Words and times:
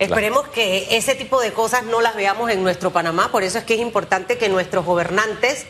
Esperemos 0.00 0.48
que 0.48 0.96
ese 0.96 1.14
tipo 1.14 1.40
de 1.40 1.52
cosas 1.52 1.84
no 1.84 2.00
las 2.00 2.16
veamos 2.16 2.50
en 2.50 2.62
nuestro 2.62 2.92
Panamá, 2.92 3.30
por 3.30 3.44
eso 3.44 3.58
es 3.58 3.64
que 3.64 3.74
es 3.74 3.80
importante 3.80 4.36
que 4.36 4.48
nuestros 4.48 4.84
gobernantes 4.84 5.66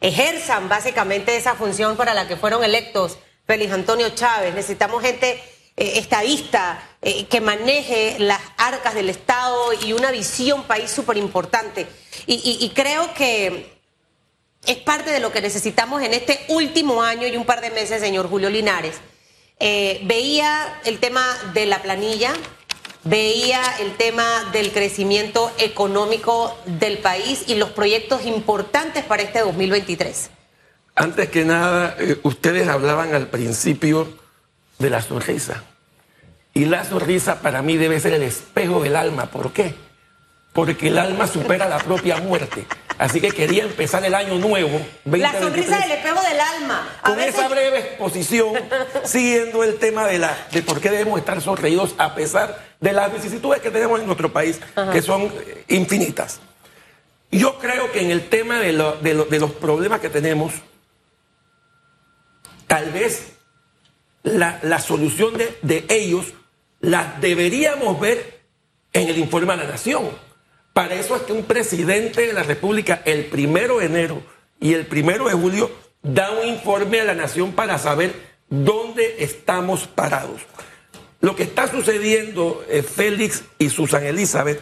ejerzan 0.00 0.68
básicamente 0.68 1.36
esa 1.36 1.54
función 1.54 1.96
para 1.96 2.12
la 2.12 2.26
que 2.26 2.36
fueron 2.36 2.64
electos 2.64 3.18
Félix 3.46 3.72
Antonio 3.72 4.10
Chávez. 4.10 4.54
Necesitamos 4.54 5.02
gente 5.02 5.40
eh, 5.76 5.98
estadista 5.98 6.82
eh, 7.02 7.26
que 7.26 7.40
maneje 7.40 8.16
las 8.18 8.40
arcas 8.56 8.94
del 8.94 9.10
Estado 9.10 9.72
y 9.84 9.92
una 9.92 10.10
visión 10.10 10.64
país 10.64 10.90
súper 10.90 11.16
importante. 11.16 11.86
y 12.26 12.72
creo 12.74 13.14
que 13.14 13.76
es 14.66 14.78
parte 14.78 15.10
de 15.10 15.20
lo 15.20 15.30
que 15.30 15.40
necesitamos 15.40 16.02
en 16.02 16.12
este 16.12 16.44
último 16.48 17.02
año 17.02 17.26
y 17.26 17.36
un 17.36 17.44
par 17.44 17.60
de 17.60 17.70
meses, 17.70 18.00
señor 18.00 18.28
Julio 18.28 18.50
Linares. 18.50 18.96
Eh, 19.58 20.00
veía 20.04 20.80
el 20.84 20.98
tema 20.98 21.24
de 21.54 21.66
la 21.66 21.80
planilla, 21.80 22.32
veía 23.06 23.60
el 23.80 23.96
tema 23.96 24.24
del 24.52 24.72
crecimiento 24.72 25.50
económico 25.58 26.56
del 26.66 26.98
país 26.98 27.44
y 27.46 27.54
los 27.54 27.70
proyectos 27.70 28.26
importantes 28.26 29.04
para 29.04 29.22
este 29.22 29.40
2023. 29.40 30.30
Antes 30.94 31.28
que 31.28 31.44
nada, 31.44 31.96
eh, 31.98 32.18
ustedes 32.22 32.68
hablaban 32.68 33.14
al 33.14 33.28
principio 33.28 34.08
de 34.78 34.90
la 34.90 35.00
sonrisa. 35.00 35.62
Y 36.54 36.64
la 36.64 36.84
sonrisa 36.84 37.40
para 37.42 37.62
mí 37.62 37.76
debe 37.76 38.00
ser 38.00 38.14
el 38.14 38.22
espejo 38.22 38.82
del 38.82 38.96
alma. 38.96 39.26
¿Por 39.26 39.52
qué? 39.52 39.74
Porque 40.52 40.88
el 40.88 40.98
alma 40.98 41.26
supera 41.26 41.68
la 41.68 41.78
propia 41.78 42.16
muerte. 42.16 42.66
Así 42.98 43.20
que 43.20 43.30
quería 43.30 43.64
empezar 43.64 44.04
el 44.04 44.14
año 44.14 44.38
nuevo. 44.38 44.80
la 45.04 45.38
sonrisa 45.38 45.78
del 45.80 45.92
espejo 45.92 46.20
del 46.22 46.40
alma. 46.40 46.88
con 47.04 47.20
esa 47.20 47.48
breve 47.48 47.78
exposición, 47.80 48.54
siguiendo 49.04 49.62
el 49.64 49.76
tema 49.76 50.06
de, 50.06 50.18
la, 50.18 50.46
de 50.50 50.62
por 50.62 50.80
qué 50.80 50.90
debemos 50.90 51.18
estar 51.18 51.40
sonreídos 51.42 51.94
a 51.98 52.14
pesar 52.14 52.58
de 52.80 52.92
las 52.92 53.12
vicisitudes 53.12 53.60
que 53.60 53.70
tenemos 53.70 54.00
en 54.00 54.06
nuestro 54.06 54.32
país, 54.32 54.60
que 54.92 55.02
son 55.02 55.24
eh, 55.24 55.64
infinitas. 55.68 56.40
Yo 57.30 57.58
creo 57.58 57.92
que 57.92 58.00
en 58.00 58.10
el 58.10 58.28
tema 58.28 58.60
de, 58.60 58.72
los 58.72 59.50
problemas 59.52 60.00
que 60.00 60.08
tenemos, 60.08 60.54
tal 62.66 62.90
vez 62.92 63.32
la, 64.22 64.78
solución 64.80 65.36
de, 65.36 65.58
de 65.62 65.84
ellos 65.90 66.32
la 66.80 67.16
deberíamos 67.20 68.00
ver 68.00 68.40
en 68.92 69.08
el 69.08 69.18
informe 69.18 69.52
a 69.52 69.56
la 69.56 69.64
nación 69.64 70.25
para 70.76 70.96
eso 70.96 71.16
es 71.16 71.22
que 71.22 71.32
un 71.32 71.44
presidente 71.44 72.26
de 72.26 72.34
la 72.34 72.42
República 72.42 73.00
el 73.06 73.24
primero 73.24 73.78
de 73.78 73.86
enero 73.86 74.22
y 74.60 74.74
el 74.74 74.84
primero 74.84 75.26
de 75.26 75.32
julio 75.32 75.70
da 76.02 76.30
un 76.32 76.46
informe 76.46 77.00
a 77.00 77.04
la 77.04 77.14
nación 77.14 77.52
para 77.52 77.78
saber 77.78 78.12
dónde 78.50 79.24
estamos 79.24 79.86
parados. 79.86 80.42
Lo 81.22 81.34
que 81.34 81.44
está 81.44 81.66
sucediendo, 81.66 82.62
eh, 82.68 82.82
Félix 82.82 83.42
y 83.58 83.70
Susan 83.70 84.04
Elizabeth, 84.04 84.60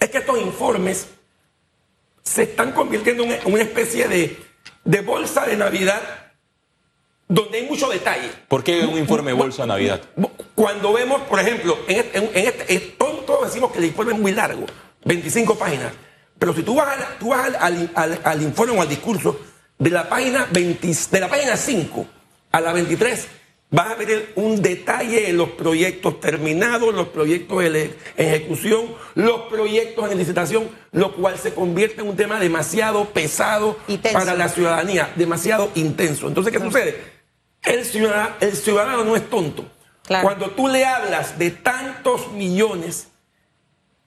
es 0.00 0.08
que 0.08 0.16
estos 0.16 0.40
informes 0.40 1.08
se 2.22 2.44
están 2.44 2.72
convirtiendo 2.72 3.24
en 3.24 3.40
una 3.44 3.62
especie 3.62 4.08
de, 4.08 5.00
bolsa 5.02 5.44
de 5.44 5.58
Navidad 5.58 6.00
donde 7.28 7.58
hay 7.58 7.66
mucho 7.66 7.90
detalle. 7.90 8.30
¿Por 8.48 8.64
qué 8.64 8.80
un 8.86 8.96
informe 8.96 9.32
de 9.32 9.36
bolsa 9.36 9.64
de 9.64 9.68
Navidad? 9.68 10.00
Cuando 10.54 10.94
vemos, 10.94 11.20
por 11.24 11.40
ejemplo, 11.40 11.76
en, 11.88 11.98
este, 11.98 12.18
en, 12.18 12.30
este, 12.34 12.96
todos 13.26 13.44
decimos 13.44 13.70
que 13.70 13.78
el 13.80 13.84
informe 13.84 14.12
es 14.14 14.18
muy 14.18 14.32
largo, 14.32 14.64
25 15.04 15.56
páginas. 15.56 15.92
Pero 16.38 16.54
si 16.54 16.62
tú 16.62 16.74
vas, 16.74 16.96
tú 17.18 17.28
vas 17.28 17.50
al, 17.58 18.42
informe 18.42 18.76
o 18.76 18.82
al 18.82 18.88
discurso 18.88 19.40
de 19.78 19.90
la 19.90 20.08
página 20.08 20.46
20, 20.50 20.92
de 21.10 21.20
la 21.20 21.28
página 21.28 21.56
5 21.56 22.06
a 22.52 22.60
la 22.60 22.72
23, 22.72 23.28
vas 23.70 23.90
a 23.90 23.94
ver 23.94 24.32
un 24.36 24.60
detalle 24.60 25.22
de 25.22 25.32
los 25.32 25.50
proyectos 25.50 26.20
terminados, 26.20 26.94
los 26.94 27.08
proyectos 27.08 27.64
en 27.64 27.94
ejecución, 28.16 28.94
los 29.14 29.42
proyectos 29.42 30.10
en 30.10 30.18
licitación, 30.18 30.68
lo 30.92 31.14
cual 31.14 31.38
se 31.38 31.54
convierte 31.54 32.02
en 32.02 32.08
un 32.08 32.16
tema 32.16 32.38
demasiado 32.38 33.06
pesado 33.06 33.78
para 34.12 34.34
la 34.34 34.48
ciudadanía, 34.48 35.12
demasiado 35.16 35.70
intenso. 35.74 36.28
Entonces, 36.28 36.52
¿qué 36.52 36.60
sucede? 36.60 37.14
El 37.62 37.84
ciudadano, 37.84 38.34
el 38.40 38.54
ciudadano 38.54 39.04
no 39.04 39.16
es 39.16 39.28
tonto. 39.30 39.64
Cuando 40.06 40.50
tú 40.50 40.68
le 40.68 40.84
hablas 40.84 41.38
de 41.38 41.50
tantos 41.50 42.32
millones 42.32 43.08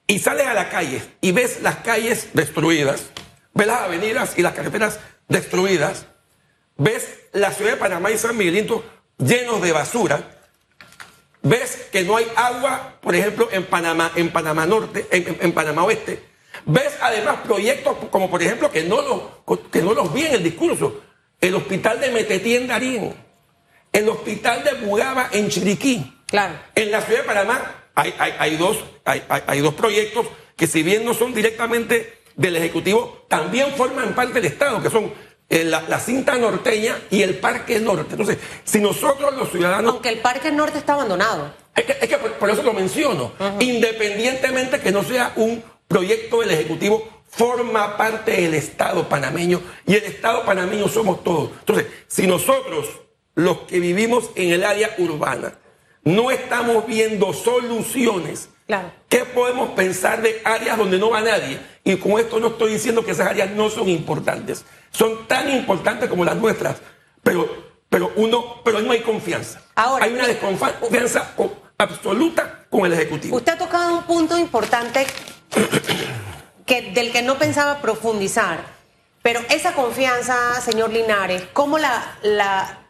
y 0.08 0.20
sales 0.20 0.48
a 0.48 0.54
la 0.54 0.70
calle 0.70 1.04
y 1.20 1.34
ves 1.34 1.62
las 1.62 1.78
calles 1.78 2.30
destruidas, 2.34 3.08
ves 3.54 3.68
las 3.68 3.82
avenidas 3.82 4.38
y 4.38 4.42
las 4.42 4.54
carreteras 4.54 5.00
destruidas, 5.28 6.06
ves 6.78 7.20
la 7.34 7.52
ciudad 7.52 7.72
de 7.72 7.78
Panamá 7.78 8.10
y 8.10 8.18
San 8.18 8.38
Miguelito 8.38 8.84
llenos 9.18 9.62
de 9.62 9.74
basura, 9.74 10.40
ves 11.42 11.88
que 11.92 12.04
no 12.04 12.16
hay 12.16 12.28
agua, 12.36 12.96
por 13.02 13.16
ejemplo, 13.16 13.50
en 13.52 13.66
Panamá, 13.66 14.12
en 14.16 14.32
Panamá 14.32 14.66
Norte, 14.66 15.08
en, 15.12 15.52
Panamá 15.52 15.84
Oeste, 15.84 16.24
ves 16.66 16.94
además 17.02 17.40
proyectos 17.44 17.98
como 18.10 18.30
por 18.30 18.42
ejemplo 18.42 18.72
que 18.72 18.84
no 18.84 19.02
los, 19.02 19.60
que 19.70 19.82
no 19.82 19.94
los 19.94 20.14
vi 20.14 20.26
en 20.26 20.36
el 20.36 20.44
discurso, 20.44 21.02
el 21.42 21.54
hospital 21.54 22.00
de 22.00 22.12
Metetí 22.12 22.56
en 22.56 22.68
Darín, 22.68 23.14
el 23.92 24.10
hospital 24.10 24.64
de 24.64 24.86
Bugaba 24.86 25.30
en 25.34 25.50
Chiriquí, 25.50 26.24
claro. 26.28 26.54
en 26.76 26.92
la 26.92 27.02
ciudad 27.02 27.22
de 27.22 27.28
Panamá 27.28 27.87
hay, 27.98 28.56
dos, 28.58 28.78
hay, 29.06 29.60
dos 29.60 29.74
proyectos 29.74 30.28
que 30.56 30.68
si 30.68 30.84
bien 30.84 31.04
no 31.04 31.14
son 31.14 31.34
directamente 31.34 32.20
del 32.36 32.56
Ejecutivo, 32.56 33.26
también 33.28 33.74
forman 33.76 34.14
parte 34.14 34.36
del 34.36 34.46
Estado, 34.46 34.82
que 34.82 34.90
son 34.92 35.12
eh, 35.50 35.64
la, 35.64 36.00
cinta 36.00 36.38
norteña 36.38 37.00
y 37.10 37.24
el 37.24 37.36
Parque 37.36 37.80
Norte. 37.80 38.12
Entonces, 38.12 38.38
si 38.64 38.80
nosotros 38.80 39.36
los 39.36 39.50
ciudadanos... 39.50 39.94
Aunque 39.94 40.10
el 40.10 40.20
Parque 40.20 40.52
Norte 40.52 40.78
está 40.78 40.94
abandonado. 40.94 41.54
Es 41.76 41.86
que, 41.86 42.18
por, 42.18 42.50
eso 42.50 42.62
lo 42.64 42.74
menciono. 42.74 43.32
Independientemente 43.60 44.80
que 44.80 44.92
no 44.92 45.04
sea 45.04 45.34
un 45.36 45.64
proyecto 45.88 46.42
del 46.42 46.52
Ejecutivo, 46.52 47.08
forma 47.30 47.98
parte 47.98 48.32
del 48.42 48.54
Estado 48.54 49.10
panameño 49.10 49.62
y 49.86 49.96
el 49.96 50.04
Estado 50.04 50.46
panameño 50.46 50.88
somos 50.88 51.24
todos. 51.24 51.52
Entonces, 51.60 51.88
si 52.08 52.28
nosotros, 52.28 52.88
los 53.36 53.60
que 53.62 53.80
vivimos 53.80 54.32
en 54.36 54.52
el 54.52 54.64
área 54.64 54.96
urbana, 54.98 55.54
no 56.08 56.32
estamos 56.32 56.88
viendo 56.88 57.34
soluciones. 57.34 58.50
¿Qué 59.10 59.26
podemos 59.26 59.70
pensar 59.70 60.22
de 60.22 60.42
áreas 60.44 60.78
donde 60.78 60.98
no 60.98 61.10
va 61.10 61.22
nadie? 61.22 61.60
Y 61.84 61.98
con 61.98 62.20
esto 62.20 62.40
no 62.40 62.48
estoy 62.48 62.74
diciendo 62.74 63.04
que 63.04 63.12
esas 63.12 63.28
áreas 63.28 63.52
no 63.52 63.70
son 63.70 63.90
importantes. 63.90 64.66
Son 64.92 65.28
tan 65.28 65.50
importantes 65.50 66.10
como 66.10 66.26
las 66.26 66.36
nuestras. 66.36 66.78
Pero, 67.24 67.48
pero, 67.90 68.12
uno, 68.16 68.62
pero 68.64 68.82
no 68.82 68.92
hay 68.92 69.02
confianza. 69.02 69.62
Ahora, 69.76 70.06
hay 70.06 70.14
una 70.14 70.28
desconfianza 70.28 71.34
absoluta 71.78 72.66
con 72.70 72.86
el 72.86 72.94
Ejecutivo. 72.94 73.36
Usted 73.36 73.54
ha 73.54 73.58
tocado 73.58 73.98
un 73.98 74.04
punto 74.04 74.38
importante 74.38 75.06
que, 76.66 76.92
del 76.94 77.12
que 77.12 77.22
no 77.22 77.38
pensaba 77.38 77.82
profundizar. 77.82 78.60
Pero 79.22 79.42
esa 79.50 79.74
confianza, 79.74 80.62
señor 80.62 80.92
Linares, 80.92 81.44
¿cómo 81.52 81.78
la, 81.78 82.18
la 82.22 82.87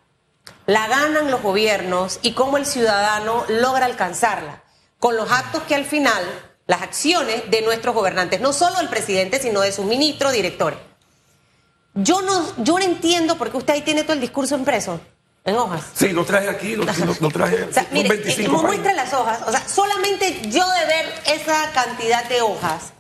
la 0.68 0.88
ganan 0.88 1.32
los 1.32 1.42
gobiernos 1.42 2.20
y 2.22 2.34
cómo 2.34 2.58
el 2.58 2.66
ciudadano 2.66 3.46
logra 3.48 3.86
alcanzarla, 3.86 4.64
con 5.00 5.16
los 5.16 5.32
actos 5.32 5.64
que 5.64 5.74
al 5.74 5.86
final, 5.86 6.24
las 6.68 6.82
acciones 6.82 7.50
de 7.50 7.62
nuestros 7.62 7.96
gobernantes, 7.96 8.42
no 8.42 8.52
solo 8.54 8.76
del 8.78 8.90
presidente, 8.90 9.40
sino 9.40 9.62
de 9.62 9.72
sus 9.72 9.86
ministros, 9.86 10.34
directores. 10.34 10.78
Yo 11.94 12.22
no, 12.22 12.46
yo 12.64 12.78
no 12.78 12.86
entiendo 12.86 13.38
por 13.38 13.50
qué 13.50 13.58
usted 13.58 13.74
ahí 13.74 13.82
tiene 13.82 14.04
todo 14.04 14.14
el 14.14 14.22
discurso 14.22 14.56
impreso. 14.56 15.00
En 15.46 15.56
hojas. 15.56 15.86
Sí, 15.94 16.10
lo 16.10 16.26
traje 16.26 16.50
aquí, 16.50 16.76
lo, 16.76 16.86
traje. 16.86 17.64
o 17.70 17.72
sea, 17.72 17.88
mire, 17.92 18.10
25 18.10 18.52
eh, 18.54 18.64
muestra 18.64 18.92
las 18.92 19.14
hojas. 19.14 19.44
O 19.48 19.52
sea, 19.52 19.66
solamente 19.66 20.42
yo 20.50 20.70
de 20.70 20.86
ver 20.86 21.06
esa 21.28 21.72
cantidad 21.72 22.26
de 22.26 22.42
hojas, 22.42 22.92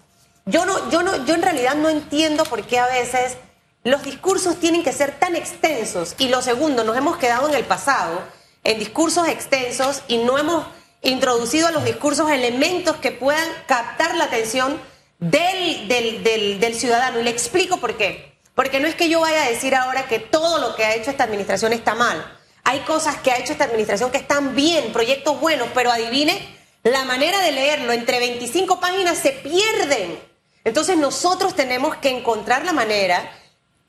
yo 0.45 0.65
no, 0.65 0.89
yo 0.89 1.03
no, 1.03 1.25
yo 1.25 1.35
en 1.35 1.41
realidad 1.41 1.75
no 1.75 1.89
entiendo 1.89 2.45
por 2.45 2.63
qué 2.63 2.79
a 2.79 2.87
veces 2.87 3.37
los 3.87 4.03
discursos 4.03 4.59
tienen 4.59 4.83
que 4.83 4.91
ser 4.91 5.17
tan 5.17 5.37
extensos. 5.37 6.15
Y 6.17 6.27
lo 6.27 6.41
segundo, 6.41 6.83
nos 6.83 6.97
hemos 6.97 7.15
quedado 7.15 7.47
en 7.47 7.55
el 7.55 7.63
pasado, 7.63 8.21
en 8.65 8.79
discursos 8.79 9.29
extensos, 9.29 10.01
y 10.09 10.17
no 10.17 10.37
hemos 10.37 10.65
introducido 11.01 11.69
a 11.69 11.71
los 11.71 11.85
discursos 11.85 12.29
elementos 12.29 12.97
que 12.97 13.11
puedan 13.11 13.47
captar 13.65 14.15
la 14.15 14.25
atención 14.25 14.77
del, 15.19 15.87
del, 15.87 16.75
ciudadano. 16.75 17.21
Y 17.21 17.23
le 17.23 17.29
explico 17.29 17.77
por 17.77 17.95
qué. 17.95 18.37
Porque 18.55 18.81
no 18.81 18.89
es 18.89 18.95
que 18.95 19.07
yo 19.07 19.21
vaya 19.21 19.43
a 19.43 19.49
decir 19.49 19.73
ahora 19.73 20.07
que 20.09 20.19
todo 20.19 20.59
lo 20.59 20.75
que 20.75 20.83
ha 20.83 20.93
hecho 20.93 21.09
esta 21.09 21.23
administración 21.23 21.71
está 21.71 21.95
mal. 21.95 22.37
Hay 22.65 22.81
cosas 22.81 23.15
que 23.17 23.31
ha 23.31 23.37
hecho 23.37 23.53
esta 23.53 23.63
administración 23.63 24.11
que 24.11 24.17
están 24.17 24.53
bien, 24.53 24.91
proyectos 24.91 25.39
buenos, 25.39 25.69
pero 25.73 25.93
adivine, 25.93 26.37
la 26.83 27.05
manera 27.05 27.39
de 27.39 27.53
leerlo 27.53 27.93
entre 27.93 28.19
25 28.19 28.81
páginas 28.81 29.17
se 29.17 29.31
pierden. 29.31 30.19
Entonces 30.65 30.97
nosotros 30.97 31.55
tenemos 31.55 31.95
que 31.95 32.09
encontrar 32.09 32.65
la 32.65 32.73
manera 32.73 33.31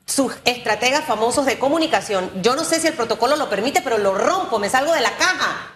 sus 0.09 0.33
estrategas 0.43 1.05
famosos 1.05 1.45
de 1.45 1.59
comunicación. 1.59 2.31
Yo 2.41 2.55
no 2.55 2.63
sé 2.63 2.79
si 2.79 2.87
el 2.87 2.93
protocolo 2.93 3.35
lo 3.35 3.49
permite, 3.49 3.81
pero 3.81 3.97
lo 3.97 4.15
rompo, 4.15 4.57
me 4.57 4.69
salgo 4.69 4.93
de 4.93 5.01
la 5.01 5.15
caja. 5.17 5.75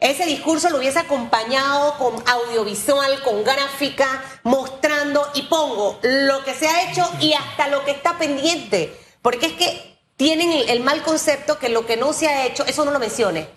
Ese 0.00 0.26
discurso 0.26 0.70
lo 0.70 0.78
hubiese 0.78 0.98
acompañado 0.98 1.96
con 1.98 2.14
audiovisual, 2.26 3.22
con 3.22 3.44
gráfica, 3.44 4.24
mostrando 4.42 5.30
y 5.34 5.42
pongo 5.42 5.98
lo 6.02 6.42
que 6.44 6.54
se 6.54 6.66
ha 6.66 6.90
hecho 6.90 7.08
y 7.20 7.34
hasta 7.34 7.68
lo 7.68 7.84
que 7.84 7.90
está 7.90 8.18
pendiente. 8.18 8.98
Porque 9.22 9.46
es 9.46 9.52
que 9.52 9.98
tienen 10.16 10.50
el 10.68 10.80
mal 10.80 11.02
concepto 11.02 11.58
que 11.58 11.68
lo 11.68 11.86
que 11.86 11.96
no 11.96 12.12
se 12.12 12.28
ha 12.28 12.46
hecho, 12.46 12.64
eso 12.66 12.84
no 12.84 12.90
lo 12.90 12.98
mencione. 12.98 13.48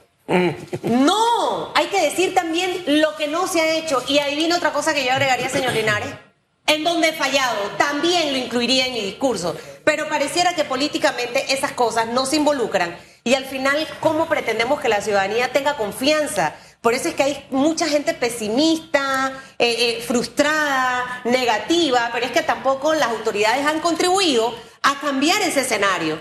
No, 0.84 1.72
hay 1.74 1.88
que 1.88 2.02
decir 2.02 2.36
también 2.36 2.84
lo 2.86 3.16
que 3.16 3.28
no 3.28 3.48
se 3.48 3.62
ha 3.62 3.78
hecho. 3.78 4.04
Y 4.08 4.20
ahí 4.20 4.36
viene 4.36 4.56
otra 4.56 4.74
cosa 4.74 4.94
que 4.94 5.06
yo 5.06 5.12
agregaría, 5.14 5.50
señor 5.50 5.74
Linares. 5.74 6.27
En 6.68 6.84
donde 6.84 7.10
he 7.10 7.14
fallado, 7.14 7.58
también 7.78 8.34
lo 8.34 8.38
incluiría 8.38 8.88
en 8.88 8.94
mi 8.94 9.02
discurso. 9.02 9.56
Pero 9.86 10.10
pareciera 10.10 10.54
que 10.54 10.66
políticamente 10.66 11.54
esas 11.54 11.72
cosas 11.72 12.08
no 12.08 12.26
se 12.26 12.36
involucran. 12.36 12.98
Y 13.24 13.34
al 13.36 13.46
final, 13.46 13.88
¿cómo 14.02 14.28
pretendemos 14.28 14.82
que 14.82 14.90
la 14.90 15.02
ciudadanía 15.02 15.52
tenga 15.54 15.78
confianza? 15.78 16.56
Por 16.82 16.94
eso 16.94 17.08
es 17.08 17.16
que 17.16 17.24
hay 17.24 17.48
mucha 17.52 17.88
gente 17.88 18.14
pesimista, 18.14 19.32
eh, 19.58 19.76
eh, 19.80 20.04
frustrada, 20.06 21.22
negativa, 21.24 22.10
pero 22.14 22.26
es 22.26 22.32
que 22.32 22.42
tampoco 22.42 22.94
las 22.94 23.10
autoridades 23.10 23.66
han 23.66 23.80
contribuido 23.80 24.54
a 24.84 25.00
cambiar 25.00 25.42
ese 25.42 25.62
escenario. 25.62 26.20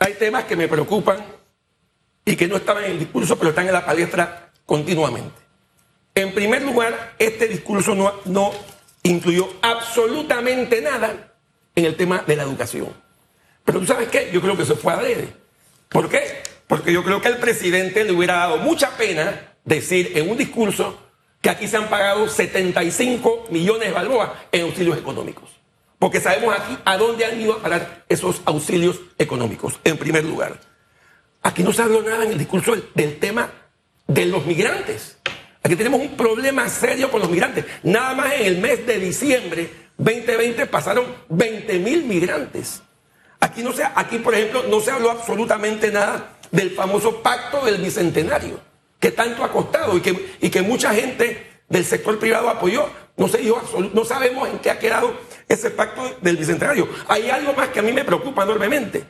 Hay 0.00 0.14
temas 0.14 0.44
que 0.44 0.56
me 0.56 0.68
preocupan 0.68 1.24
y 2.24 2.36
que 2.36 2.48
no 2.48 2.56
estaban 2.56 2.84
en 2.84 2.92
el 2.92 2.98
discurso, 2.98 3.38
pero 3.38 3.50
están 3.50 3.66
en 3.66 3.72
la 3.72 3.86
palestra 3.86 4.50
continuamente. 4.66 5.34
En 6.14 6.34
primer 6.34 6.62
lugar, 6.62 7.14
este 7.18 7.46
discurso 7.46 7.94
no, 7.94 8.12
no 8.24 8.52
incluyó 9.08 9.48
absolutamente 9.62 10.80
nada 10.80 11.34
en 11.74 11.84
el 11.84 11.96
tema 11.96 12.24
de 12.26 12.36
la 12.36 12.44
educación. 12.44 12.88
Pero 13.64 13.80
tú 13.80 13.86
sabes 13.86 14.08
qué, 14.08 14.30
yo 14.32 14.40
creo 14.40 14.56
que 14.56 14.62
eso 14.62 14.76
fue 14.76 14.92
adrede. 14.92 15.34
¿Por 15.88 16.08
qué? 16.08 16.42
Porque 16.66 16.92
yo 16.92 17.04
creo 17.04 17.20
que 17.20 17.28
al 17.28 17.38
presidente 17.38 18.04
le 18.04 18.12
hubiera 18.12 18.34
dado 18.34 18.58
mucha 18.58 18.96
pena 18.96 19.54
decir 19.64 20.12
en 20.14 20.30
un 20.30 20.36
discurso 20.36 20.98
que 21.40 21.50
aquí 21.50 21.68
se 21.68 21.76
han 21.76 21.88
pagado 21.88 22.28
75 22.28 23.46
millones 23.50 23.88
de 23.88 23.94
balboas 23.94 24.30
en 24.52 24.62
auxilios 24.62 24.98
económicos. 24.98 25.50
Porque 25.98 26.20
sabemos 26.20 26.54
aquí 26.58 26.76
a 26.84 26.96
dónde 26.96 27.24
han 27.24 27.40
ido 27.40 27.54
a 27.54 27.62
parar 27.62 28.04
esos 28.08 28.42
auxilios 28.44 29.00
económicos, 29.18 29.80
en 29.84 29.96
primer 29.96 30.24
lugar. 30.24 30.60
Aquí 31.42 31.62
no 31.62 31.72
se 31.72 31.82
habló 31.82 32.02
nada 32.02 32.24
en 32.24 32.32
el 32.32 32.38
discurso 32.38 32.74
del, 32.94 33.18
tema 33.18 33.50
de 34.06 34.26
los 34.26 34.44
migrantes. 34.44 35.15
Aquí 35.66 35.74
tenemos 35.74 36.00
un 36.00 36.16
problema 36.16 36.68
serio 36.68 37.10
con 37.10 37.20
los 37.20 37.28
migrantes. 37.28 37.64
Nada 37.82 38.14
más 38.14 38.34
en 38.34 38.46
el 38.46 38.58
mes 38.58 38.86
de 38.86 39.00
diciembre 39.00 39.68
2020 39.98 40.64
pasaron 40.66 41.06
20 41.28 41.80
mil 41.80 42.04
migrantes. 42.04 42.84
Aquí, 43.40 43.64
no 43.64 43.72
se, 43.72 43.82
aquí, 43.82 44.18
por 44.18 44.32
ejemplo, 44.36 44.62
no 44.68 44.78
se 44.78 44.92
habló 44.92 45.10
absolutamente 45.10 45.90
nada 45.90 46.38
del 46.52 46.70
famoso 46.70 47.20
pacto 47.20 47.64
del 47.64 47.78
bicentenario, 47.78 48.60
que 49.00 49.10
tanto 49.10 49.42
ha 49.42 49.50
costado 49.50 49.96
y 49.96 50.00
que, 50.00 50.36
y 50.40 50.50
que 50.50 50.62
mucha 50.62 50.94
gente 50.94 51.64
del 51.68 51.84
sector 51.84 52.16
privado 52.20 52.48
apoyó. 52.48 52.88
No, 53.16 53.26
se 53.26 53.38
dijo 53.38 53.60
no 53.92 54.04
sabemos 54.04 54.48
en 54.48 54.60
qué 54.60 54.70
ha 54.70 54.78
quedado 54.78 55.18
ese 55.48 55.70
pacto 55.70 56.16
del 56.20 56.36
bicentenario. 56.36 56.88
Hay 57.08 57.28
algo 57.28 57.54
más 57.54 57.70
que 57.70 57.80
a 57.80 57.82
mí 57.82 57.90
me 57.90 58.04
preocupa 58.04 58.44
enormemente 58.44 59.02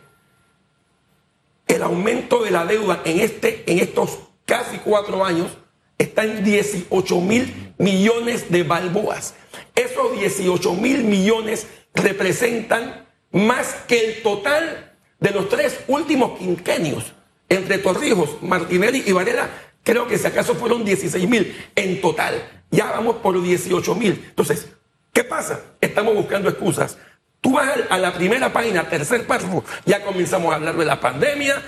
el 1.68 1.82
aumento 1.82 2.42
de 2.42 2.50
la 2.50 2.64
deuda 2.64 3.02
en, 3.04 3.20
este, 3.20 3.70
en 3.70 3.78
estos 3.78 4.20
casi 4.46 4.78
cuatro 4.78 5.22
años 5.22 5.48
está 5.98 6.24
en 6.24 6.44
18 6.44 7.20
mil 7.20 7.74
millones 7.78 8.50
de 8.50 8.62
balboas. 8.62 9.34
Esos 9.74 10.18
18 10.18 10.74
mil 10.74 11.04
millones 11.04 11.66
representan 11.94 13.06
más 13.32 13.74
que 13.86 13.98
el 14.04 14.22
total 14.22 14.94
de 15.20 15.30
los 15.30 15.48
tres 15.48 15.80
últimos 15.88 16.38
quinquenios. 16.38 17.12
Entre 17.48 17.78
Torrijos, 17.78 18.42
Martinelli 18.42 19.04
y 19.06 19.12
Varela, 19.12 19.48
creo 19.82 20.08
que 20.08 20.18
si 20.18 20.26
acaso 20.26 20.54
fueron 20.54 20.84
16 20.84 21.28
mil 21.28 21.56
en 21.74 22.00
total. 22.00 22.64
Ya 22.70 22.86
vamos 22.90 23.16
por 23.16 23.34
los 23.34 23.44
18 23.44 23.94
mil. 23.94 24.24
Entonces, 24.28 24.68
¿qué 25.12 25.22
pasa? 25.22 25.60
Estamos 25.80 26.14
buscando 26.14 26.48
excusas. 26.48 26.98
Tú 27.40 27.52
vas 27.52 27.68
a 27.90 27.98
la 27.98 28.12
primera 28.12 28.52
página, 28.52 28.88
tercer 28.88 29.26
párrafo, 29.26 29.64
ya 29.84 30.02
comenzamos 30.02 30.52
a 30.52 30.56
hablar 30.56 30.76
de 30.76 30.84
la 30.84 30.98
pandemia, 30.98 31.62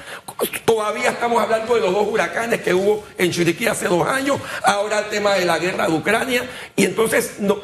todavía 0.64 1.10
estamos 1.10 1.40
hablando 1.40 1.74
de 1.74 1.80
los 1.82 1.92
dos 1.92 2.08
huracanes 2.08 2.62
que 2.62 2.74
hubo 2.74 3.04
en 3.16 3.30
Chiriquí 3.30 3.68
hace 3.68 3.86
dos 3.86 4.06
años, 4.08 4.40
ahora 4.64 5.00
el 5.00 5.04
tema 5.06 5.34
de 5.34 5.44
la 5.44 5.58
guerra 5.58 5.86
de 5.86 5.92
Ucrania, 5.92 6.42
y 6.74 6.84
entonces 6.84 7.36
no, 7.38 7.60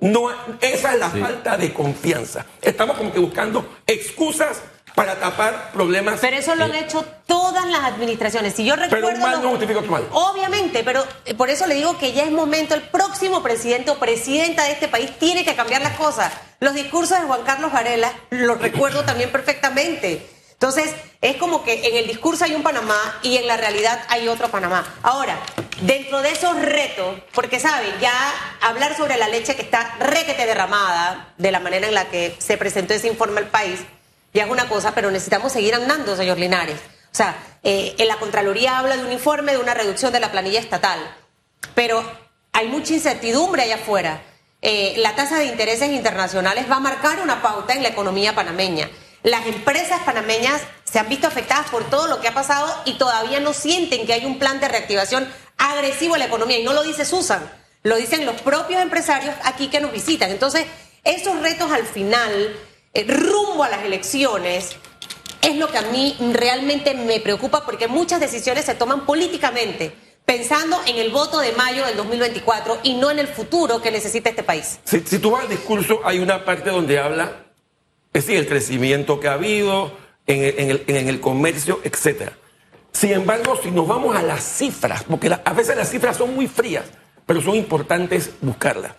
no, 0.00 0.30
esa 0.60 0.94
es 0.94 0.98
la 0.98 1.10
falta 1.10 1.58
de 1.58 1.74
confianza. 1.74 2.46
Estamos 2.62 2.96
como 2.96 3.12
que 3.12 3.18
buscando 3.18 3.78
excusas 3.86 4.62
para 5.00 5.18
tapar 5.18 5.72
problemas. 5.72 6.20
Pero 6.20 6.36
eso 6.36 6.54
lo 6.54 6.64
han 6.64 6.74
hecho 6.74 7.04
todas 7.26 7.66
las 7.66 7.84
administraciones. 7.84 8.54
Si 8.54 8.66
yo 8.66 8.76
recuerdo. 8.76 9.06
Pero 9.06 9.16
un 9.16 9.22
mal 9.22 9.42
no 9.42 9.50
justifica 9.50 9.78
otro 9.78 9.90
mal. 9.90 10.06
Obviamente, 10.12 10.82
pero 10.84 11.02
eh, 11.24 11.34
por 11.34 11.48
eso 11.48 11.66
le 11.66 11.74
digo 11.74 11.96
que 11.96 12.12
ya 12.12 12.24
es 12.24 12.30
momento, 12.30 12.74
el 12.74 12.82
próximo 12.82 13.42
presidente 13.42 13.90
o 13.90 13.98
presidenta 13.98 14.64
de 14.64 14.72
este 14.72 14.88
país 14.88 15.10
tiene 15.18 15.42
que 15.42 15.56
cambiar 15.56 15.80
las 15.80 15.96
cosas. 15.96 16.32
Los 16.60 16.74
discursos 16.74 17.18
de 17.18 17.26
Juan 17.26 17.42
Carlos 17.44 17.72
Varela 17.72 18.12
los 18.28 18.60
recuerdo 18.60 19.02
también 19.02 19.32
perfectamente. 19.32 20.28
Entonces, 20.52 20.94
es 21.22 21.36
como 21.36 21.64
que 21.64 21.88
en 21.88 21.96
el 21.96 22.06
discurso 22.06 22.44
hay 22.44 22.54
un 22.54 22.62
Panamá 22.62 23.18
y 23.22 23.38
en 23.38 23.46
la 23.46 23.56
realidad 23.56 24.04
hay 24.08 24.28
otro 24.28 24.50
Panamá. 24.50 24.86
Ahora, 25.02 25.38
dentro 25.80 26.20
de 26.20 26.32
esos 26.32 26.60
retos, 26.60 27.18
porque 27.32 27.58
saben, 27.58 27.90
ya 27.98 28.12
hablar 28.60 28.94
sobre 28.94 29.16
la 29.16 29.28
leche 29.28 29.56
que 29.56 29.62
está 29.62 29.96
requete 29.98 30.44
derramada, 30.44 31.32
de 31.38 31.50
la 31.50 31.60
manera 31.60 31.88
en 31.88 31.94
la 31.94 32.10
que 32.10 32.36
se 32.38 32.58
presentó 32.58 32.92
ese 32.92 33.08
informe 33.08 33.38
al 33.38 33.46
país, 33.46 33.80
ya 34.32 34.44
es 34.44 34.50
una 34.50 34.68
cosa, 34.68 34.94
pero 34.94 35.10
necesitamos 35.10 35.52
seguir 35.52 35.74
andando, 35.74 36.16
señor 36.16 36.38
Linares. 36.38 36.78
O 37.12 37.14
sea, 37.14 37.36
eh, 37.62 37.94
en 37.98 38.08
la 38.08 38.16
Contraloría 38.16 38.78
habla 38.78 38.96
de 38.96 39.04
un 39.04 39.12
informe 39.12 39.52
de 39.52 39.58
una 39.58 39.74
reducción 39.74 40.12
de 40.12 40.20
la 40.20 40.30
planilla 40.30 40.60
estatal, 40.60 40.98
pero 41.74 42.02
hay 42.52 42.68
mucha 42.68 42.94
incertidumbre 42.94 43.62
allá 43.62 43.76
afuera. 43.76 44.22
Eh, 44.62 44.94
la 44.98 45.14
tasa 45.14 45.38
de 45.38 45.46
intereses 45.46 45.90
internacionales 45.90 46.70
va 46.70 46.76
a 46.76 46.80
marcar 46.80 47.20
una 47.20 47.42
pauta 47.42 47.72
en 47.74 47.82
la 47.82 47.88
economía 47.88 48.34
panameña. 48.34 48.88
Las 49.22 49.46
empresas 49.46 50.00
panameñas 50.04 50.62
se 50.84 50.98
han 50.98 51.08
visto 51.08 51.26
afectadas 51.26 51.68
por 51.70 51.88
todo 51.90 52.06
lo 52.06 52.20
que 52.20 52.28
ha 52.28 52.34
pasado 52.34 52.74
y 52.84 52.94
todavía 52.94 53.40
no 53.40 53.52
sienten 53.52 54.06
que 54.06 54.14
hay 54.14 54.24
un 54.24 54.38
plan 54.38 54.60
de 54.60 54.68
reactivación 54.68 55.30
agresivo 55.58 56.14
a 56.14 56.18
la 56.18 56.26
economía. 56.26 56.58
Y 56.58 56.64
no 56.64 56.72
lo 56.72 56.82
dice 56.82 57.04
Susan, 57.04 57.42
lo 57.82 57.96
dicen 57.96 58.24
los 58.24 58.40
propios 58.40 58.80
empresarios 58.80 59.34
aquí 59.44 59.68
que 59.68 59.80
nos 59.80 59.92
visitan. 59.92 60.30
Entonces, 60.30 60.66
esos 61.04 61.40
retos 61.40 61.70
al 61.70 61.84
final 61.84 62.56
eh, 62.94 63.04
rumbo 63.04 63.64
a 63.64 63.68
las 63.68 63.84
elecciones 63.84 64.76
es 65.42 65.56
lo 65.56 65.68
que 65.68 65.78
a 65.78 65.82
mí 65.82 66.16
realmente 66.32 66.94
me 66.94 67.20
preocupa 67.20 67.64
porque 67.64 67.88
muchas 67.88 68.20
decisiones 68.20 68.64
se 68.64 68.74
toman 68.74 69.06
políticamente 69.06 69.92
pensando 70.26 70.76
en 70.86 70.96
el 70.96 71.10
voto 71.10 71.40
de 71.40 71.52
mayo 71.52 71.84
del 71.86 71.96
2024 71.96 72.80
y 72.84 72.94
no 72.94 73.10
en 73.10 73.18
el 73.18 73.26
futuro 73.26 73.82
que 73.82 73.90
necesita 73.90 74.30
este 74.30 74.42
país. 74.42 74.78
Si, 74.84 75.00
tú 75.00 75.32
vas 75.32 75.42
al 75.42 75.48
discurso, 75.48 76.00
hay 76.04 76.20
una 76.20 76.44
parte 76.44 76.70
donde 76.70 77.00
habla, 77.00 77.46
es 78.12 78.26
decir, 78.26 78.38
el 78.38 78.46
crecimiento 78.46 79.18
que 79.18 79.28
ha 79.28 79.32
habido 79.32 79.92
en 80.26 80.44
el, 80.44 80.84
en 80.86 81.08
el, 81.08 81.20
comercio, 81.20 81.80
etc. 81.82 82.30
Sin 82.92 83.10
embargo, 83.10 83.58
si 83.60 83.72
nos 83.72 83.88
vamos 83.88 84.14
a 84.14 84.22
las 84.22 84.44
cifras, 84.44 85.02
porque 85.02 85.36
a 85.44 85.52
veces 85.52 85.76
las 85.76 85.90
cifras 85.90 86.16
son 86.16 86.34
muy 86.34 86.46
frías, 86.46 86.84
pero 87.26 87.40
son 87.40 87.56
importantes 87.56 88.30
buscarlas. 88.40 88.92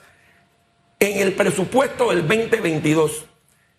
En 0.99 1.19
el 1.19 1.33
presupuesto 1.33 2.09
del 2.09 2.27
2022, 2.27 3.25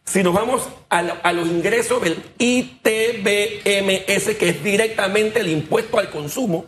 si 0.04 0.22
nos 0.22 0.34
vamos 0.34 0.68
a, 0.90 1.32
los 1.32 1.48
ingresos 1.48 2.02
del 2.02 2.22
ITBMS, 2.38 4.36
que 4.36 4.48
es 4.48 4.62
directamente 4.62 5.40
el 5.40 5.48
impuesto 5.48 5.98
al 5.98 6.10
consumo, 6.10 6.66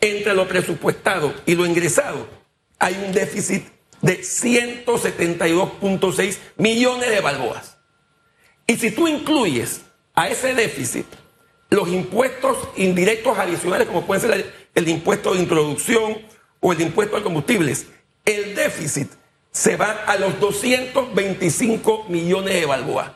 entre 0.00 0.34
lo 0.34 0.48
presupuestado 0.48 1.32
y 1.46 1.54
lo 1.54 1.64
ingresado, 1.66 2.26
hay 2.78 3.00
un 3.04 3.12
déficit 3.12 3.64
de 4.02 4.20
172.6 4.20 6.38
millones 6.56 7.10
de 7.10 7.20
balboas. 7.20 7.76
Y 8.66 8.76
si 8.76 8.90
tú 8.90 9.06
incluyes 9.08 9.82
a 10.14 10.28
ese 10.28 10.54
déficit 10.54 11.06
los 11.70 11.88
impuestos 11.88 12.56
indirectos 12.76 13.36
adicionales, 13.36 13.88
como 13.88 14.06
pueden 14.06 14.22
ser 14.22 14.54
el 14.74 14.88
impuesto 14.88 15.34
de 15.34 15.40
introducción 15.40 16.18
o 16.60 16.72
el 16.72 16.80
impuesto 16.80 17.16
a 17.16 17.22
combustibles, 17.22 17.88
el 18.24 18.54
déficit 18.54 19.10
se 19.54 19.76
va 19.76 20.02
a 20.06 20.16
los 20.16 20.38
225 20.40 22.06
millones 22.08 22.54
de 22.54 22.66
balboas. 22.66 23.12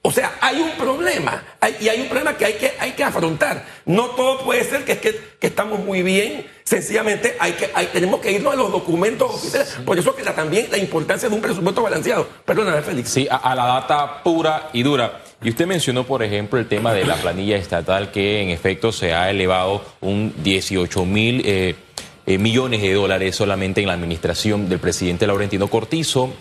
O 0.00 0.10
sea, 0.10 0.36
hay 0.40 0.60
un 0.60 0.70
problema 0.72 1.42
y 1.80 1.88
hay 1.88 2.00
un 2.00 2.08
problema 2.08 2.36
que 2.36 2.46
hay 2.46 2.54
que, 2.54 2.72
hay 2.78 2.92
que 2.92 3.04
afrontar. 3.04 3.66
No 3.84 4.06
todo 4.10 4.38
puede 4.44 4.64
ser 4.64 4.84
que, 4.84 4.98
que, 4.98 5.20
que 5.38 5.46
estamos 5.48 5.80
muy 5.80 6.02
bien, 6.02 6.46
sencillamente 6.64 7.36
hay 7.40 7.52
que, 7.52 7.70
hay, 7.74 7.86
tenemos 7.86 8.20
que 8.20 8.32
irnos 8.32 8.54
a 8.54 8.56
los 8.56 8.72
documentos 8.72 9.34
oficiales. 9.34 9.78
Por 9.84 9.98
eso 9.98 10.14
que 10.14 10.22
también 10.22 10.68
la 10.70 10.78
importancia 10.78 11.28
de 11.28 11.34
un 11.34 11.42
presupuesto 11.42 11.82
balanceado. 11.82 12.26
Perdóname, 12.44 12.82
Félix. 12.82 13.10
Sí, 13.10 13.28
a, 13.30 13.54
la 13.54 13.66
data 13.66 14.22
pura 14.22 14.70
y 14.72 14.82
dura. 14.82 15.20
Y 15.42 15.50
usted 15.50 15.66
mencionó, 15.66 16.04
por 16.04 16.22
ejemplo, 16.22 16.58
el 16.58 16.68
tema 16.68 16.94
de 16.94 17.04
la 17.04 17.16
planilla 17.16 17.56
estatal 17.56 18.12
que 18.12 18.40
en 18.40 18.48
efecto 18.48 18.92
se 18.92 19.12
ha 19.12 19.28
elevado 19.28 19.84
un 20.00 20.32
18 20.42 21.04
mil... 21.04 21.42
Eh, 21.44 21.74
eh, 22.26 22.38
millones 22.38 22.82
de 22.82 22.92
dólares 22.92 23.36
solamente 23.36 23.80
en 23.80 23.86
la 23.86 23.94
administración 23.94 24.68
del 24.68 24.78
presidente 24.80 25.26
Laurentino 25.26 25.68
Cortizo. 25.68 26.34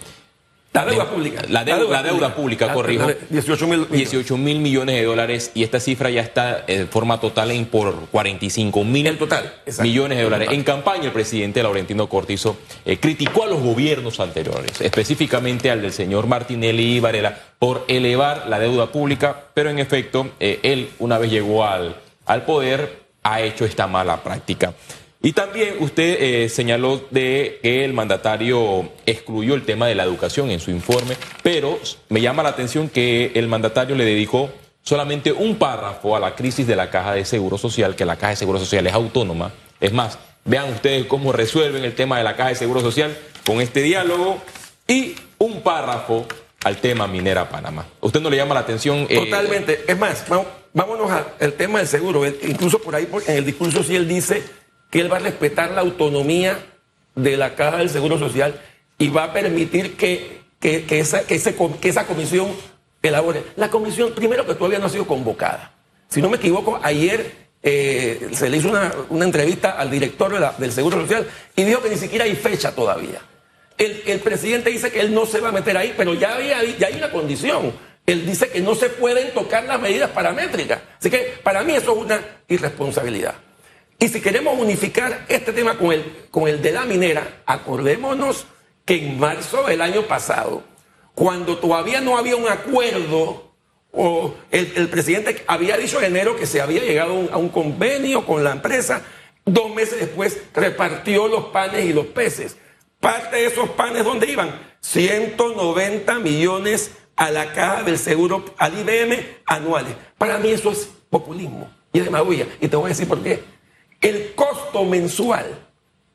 La 0.76 0.84
deuda 0.84 1.10
pública. 1.10 1.42
La, 1.48 1.64
deuda, 1.64 2.36
pública, 2.36 2.74
corrijo. 2.74 3.08
18 3.30 3.68
mil 3.68 3.88
18 3.90 4.38
mil 4.38 4.60
millones 4.60 4.96
de 4.96 5.04
dólares 5.06 5.52
y 5.54 5.64
esta 5.64 5.80
cifra 5.80 6.10
ya 6.10 6.20
está 6.20 6.66
en 6.68 6.90
forma 6.90 7.18
total 7.22 7.52
en 7.52 7.66
por 7.68 8.08
45 8.08 8.84
mil 8.84 9.18
total, 9.18 9.54
millones 9.80 10.18
de 10.18 10.24
dólares. 10.26 10.50
En 10.52 10.64
campaña 10.64 11.06
el 11.06 11.12
presidente 11.14 11.64
Laurentino 11.64 12.10
Cortizo 12.10 12.58
eh, 12.84 12.98
criticó 12.98 13.44
a 13.44 13.48
los 13.48 13.62
gobiernos 13.62 14.20
anteriores, 14.20 14.82
específicamente 14.82 15.72
al 15.72 15.82
del 15.82 15.94
señor 15.94 16.28
Martinelli 16.28 16.98
y 16.98 17.00
Varela, 17.00 17.40
por 17.58 17.86
elevar 17.88 18.48
la 18.50 18.60
deuda 18.60 18.92
pública, 18.92 19.46
pero 19.54 19.70
en 19.70 19.80
efecto 19.80 20.32
eh, 20.42 20.60
él 20.64 20.90
una 21.00 21.18
vez 21.20 21.32
llegó 21.32 21.64
al, 21.64 21.96
al 22.26 22.44
poder 22.44 23.06
ha 23.24 23.40
hecho 23.40 23.64
esta 23.64 23.88
mala 23.88 24.22
práctica. 24.22 24.74
Y 25.26 25.34
también 25.34 25.78
usted 25.80 26.18
eh, 26.20 26.50
señaló 26.50 27.02
de 27.10 27.58
que 27.64 27.84
el 27.84 27.94
mandatario 27.94 28.92
excluyó 29.08 29.56
el 29.56 29.64
tema 29.64 29.88
de 29.88 29.96
la 29.96 30.04
educación 30.04 30.52
en 30.52 30.60
su 30.60 30.70
informe, 30.70 31.18
pero 31.42 31.80
me 32.10 32.22
llama 32.22 32.44
la 32.44 32.50
atención 32.50 32.90
que 32.90 33.32
el 33.34 33.48
mandatario 33.48 33.96
le 33.96 34.06
dedicó 34.06 34.52
solamente 34.84 35.32
un 35.32 35.56
párrafo 35.56 36.16
a 36.16 36.20
la 36.20 36.36
crisis 36.36 36.68
de 36.68 36.76
la 36.76 36.92
Caja 36.92 37.16
de 37.16 37.26
Seguro 37.26 37.58
Social, 37.58 37.96
que 37.96 38.06
la 38.06 38.18
Caja 38.18 38.30
de 38.30 38.36
Seguro 38.36 38.60
Social 38.60 38.86
es 38.86 38.94
autónoma. 38.94 39.52
Es 39.82 39.92
más, 39.92 40.20
vean 40.44 40.72
ustedes 40.72 41.08
cómo 41.08 41.32
resuelven 41.32 41.84
el 41.84 41.96
tema 41.96 42.20
de 42.20 42.24
la 42.24 42.36
Caja 42.36 42.50
de 42.50 42.56
Seguro 42.56 42.82
Social 42.82 43.18
con 43.48 43.62
este 43.62 43.82
diálogo 43.82 44.38
y 44.88 45.16
un 45.40 45.64
párrafo 45.64 46.28
al 46.64 46.78
tema 46.78 47.08
Minera 47.08 47.50
Panamá. 47.50 47.88
¿Usted 48.00 48.22
no 48.22 48.30
le 48.30 48.38
llama 48.38 48.54
la 48.54 48.60
atención? 48.60 49.08
Eh, 49.10 49.18
Totalmente. 49.26 49.86
Es 49.88 49.98
más, 49.98 50.24
vámonos 50.72 51.10
al 51.40 51.54
tema 51.54 51.80
del 51.80 51.88
seguro. 51.88 52.28
Incluso 52.28 52.78
por 52.78 52.96
ahí, 52.96 53.08
en 53.26 53.38
el 53.38 53.46
discurso, 53.46 53.82
sí 53.82 53.96
él 53.96 54.08
dice 54.08 54.44
que 54.96 55.02
él 55.02 55.12
va 55.12 55.18
a 55.18 55.20
respetar 55.20 55.72
la 55.72 55.82
autonomía 55.82 56.58
de 57.16 57.36
la 57.36 57.56
Caja 57.56 57.80
del 57.80 57.90
Seguro 57.90 58.18
Social 58.18 58.62
y 58.98 59.10
va 59.10 59.26
a 59.26 59.34
permitir 59.34 59.98
que, 59.98 60.40
que, 60.58 60.86
esa, 60.90 61.28
que, 61.28 61.38
que 61.82 61.90
esa 61.90 62.08
comisión 62.08 62.48
elabore. 63.04 63.44
La 63.58 63.70
comisión, 63.70 64.14
primero 64.14 64.46
que 64.46 64.56
todavía 64.56 64.80
no 64.80 64.86
ha 64.86 64.90
sido 64.90 65.06
convocada. 65.06 65.74
Si 66.08 66.22
no 66.22 66.30
me 66.30 66.38
equivoco, 66.38 66.80
ayer 66.82 67.30
eh, 67.62 68.30
se 68.32 68.50
le 68.50 68.56
hizo 68.56 68.70
una, 68.70 68.94
entrevista 69.22 69.72
al 69.72 69.92
director 69.92 70.32
del 70.58 70.72
Seguro 70.72 71.02
Social 71.02 71.28
y 71.58 71.66
dijo 71.66 71.82
que 71.82 71.90
ni 71.90 71.98
siquiera 71.98 72.24
hay 72.24 72.38
fecha 72.38 72.74
todavía. 72.74 73.20
El, 73.78 74.22
presidente 74.22 74.70
dice 74.70 74.94
que 74.94 75.02
él 75.02 75.14
no 75.14 75.26
se 75.26 75.42
va 75.42 75.50
a 75.50 75.52
meter 75.52 75.76
ahí, 75.76 75.94
pero 75.98 76.14
ya, 76.14 76.36
había, 76.36 76.64
ya 76.64 76.88
hay 76.88 76.96
una 76.96 77.12
condición. 77.12 77.74
Él 78.06 78.26
dice 78.26 78.48
que 78.48 78.62
no 78.62 78.74
se 78.76 78.88
pueden 78.88 79.34
tocar 79.34 79.66
las 79.66 79.82
medidas 79.82 80.12
paramétricas. 80.12 80.80
Así 80.98 81.10
que 81.10 81.34
para 81.44 81.64
mí 81.64 81.74
eso 81.74 81.92
es 81.92 81.98
una 81.98 82.22
irresponsabilidad. 82.48 83.36
Y 84.00 84.10
si 84.10 84.22
queremos 84.22 84.60
unificar 84.60 85.26
este 85.30 85.54
tema 85.54 85.78
con 85.78 85.92
el, 85.92 86.28
con 86.30 86.48
el 86.48 86.62
de 86.62 86.72
la 86.72 86.86
minera, 86.86 87.44
acordémonos 87.46 88.46
que 88.84 88.96
en 88.98 89.20
marzo 89.20 89.64
del 89.64 89.82
año 89.82 90.04
pasado, 90.04 90.64
cuando 91.14 91.58
todavía 91.58 92.02
no 92.02 92.18
había 92.18 92.36
un 92.36 92.48
acuerdo, 92.48 93.54
o 93.92 94.36
el, 94.52 94.90
presidente 94.90 95.44
había 95.48 95.78
dicho 95.78 96.00
en 96.00 96.06
enero 96.06 96.36
que 96.36 96.46
se 96.46 96.60
había 96.60 96.82
llegado 96.82 97.30
a 97.32 97.38
un 97.38 97.50
convenio 97.50 98.26
con 98.26 98.44
la 98.44 98.52
empresa, 98.52 99.02
dos 99.46 99.74
meses 99.74 100.00
después 100.00 100.42
repartió 100.54 101.28
los 101.30 101.46
panes 101.46 101.86
y 101.86 101.94
los 101.94 102.08
peces. 102.08 102.58
Parte 103.00 103.38
de 103.38 103.46
esos 103.46 103.70
panes, 103.70 104.04
¿dónde 104.04 104.30
iban? 104.30 104.60
190 104.82 106.20
millones 106.20 106.92
a 107.16 107.32
la 107.32 107.54
caja 107.54 107.84
del 107.84 107.98
seguro, 107.98 108.44
al 108.58 108.78
IBM 108.78 109.18
anuales. 109.46 109.96
Para 110.18 110.38
mí 110.38 110.50
eso 110.50 110.72
es 110.72 110.90
populismo 111.10 111.72
y 111.94 112.02
demagogia. 112.02 112.48
Y 112.60 112.68
te 112.68 112.76
voy 112.76 112.88
a 112.88 112.90
decir 112.90 113.08
por 113.08 113.24
qué. 113.24 113.55
El 114.02 114.34
costo 114.36 114.84
mensual 114.84 115.46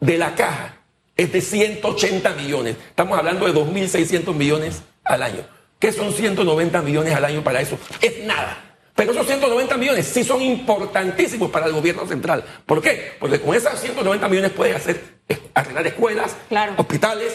de 0.01 0.19
la 0.19 0.35
caja 0.35 0.77
es 1.17 1.33
de 1.33 1.41
180 1.41 2.35
millones. 2.35 2.77
Estamos 2.89 3.19
hablando 3.19 3.47
de 3.47 3.53
2.600 3.53 4.35
millones 4.35 4.83
al 5.05 5.23
año. 5.23 5.45
¿Qué 5.79 5.93
son 5.93 6.13
190 6.13 6.83
millones 6.83 7.15
al 7.15 7.25
año 7.25 7.43
para 7.43 7.61
eso? 7.61 7.79
Es 8.01 8.25
nada. 8.25 8.71
Pero 8.95 9.13
esos 9.13 9.27
190 9.27 9.77
millones 9.79 10.07
sí 10.07 10.25
son 10.25 10.43
importantísimos 10.43 11.51
para 11.51 11.67
el 11.67 11.73
gobierno 11.73 12.07
central. 12.07 12.45
¿Por 12.67 12.83
qué? 12.83 13.13
Porque 13.19 13.41
con 13.41 13.55
esos 13.55 13.81
190 13.81 14.29
millones 14.29 14.53
puede 14.53 14.75
hacer 14.75 15.21
arreglar 15.55 15.87
escuelas, 15.87 16.37
hospitales, 16.77 17.33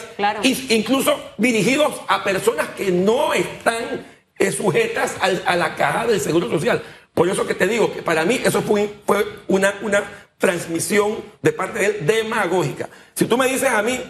incluso 0.68 1.18
dirigidos 1.38 1.92
a 2.08 2.22
personas 2.22 2.68
que 2.68 2.90
no 2.92 3.34
están 3.34 4.06
eh, 4.38 4.52
sujetas 4.52 5.16
a 5.20 5.56
la 5.56 5.74
caja 5.74 6.06
del 6.06 6.20
Seguro 6.20 6.48
Social. 6.48 6.82
Por 7.14 7.28
eso 7.28 7.46
que 7.46 7.54
te 7.54 7.66
digo 7.66 7.92
que 7.92 8.02
para 8.02 8.24
mí 8.24 8.40
eso 8.44 8.60
fue, 8.62 8.88
fue 9.06 9.24
una, 9.48 9.74
una 9.82 10.04
transmisión 10.38 11.16
de 11.42 11.52
parte 11.52 11.78
de 11.78 11.86
él 11.86 12.06
demagógica. 12.06 12.88
Si 13.14 13.24
tú 13.24 13.36
me 13.36 13.48
dices 13.48 13.70
a 13.70 13.82
mí, 13.82 14.00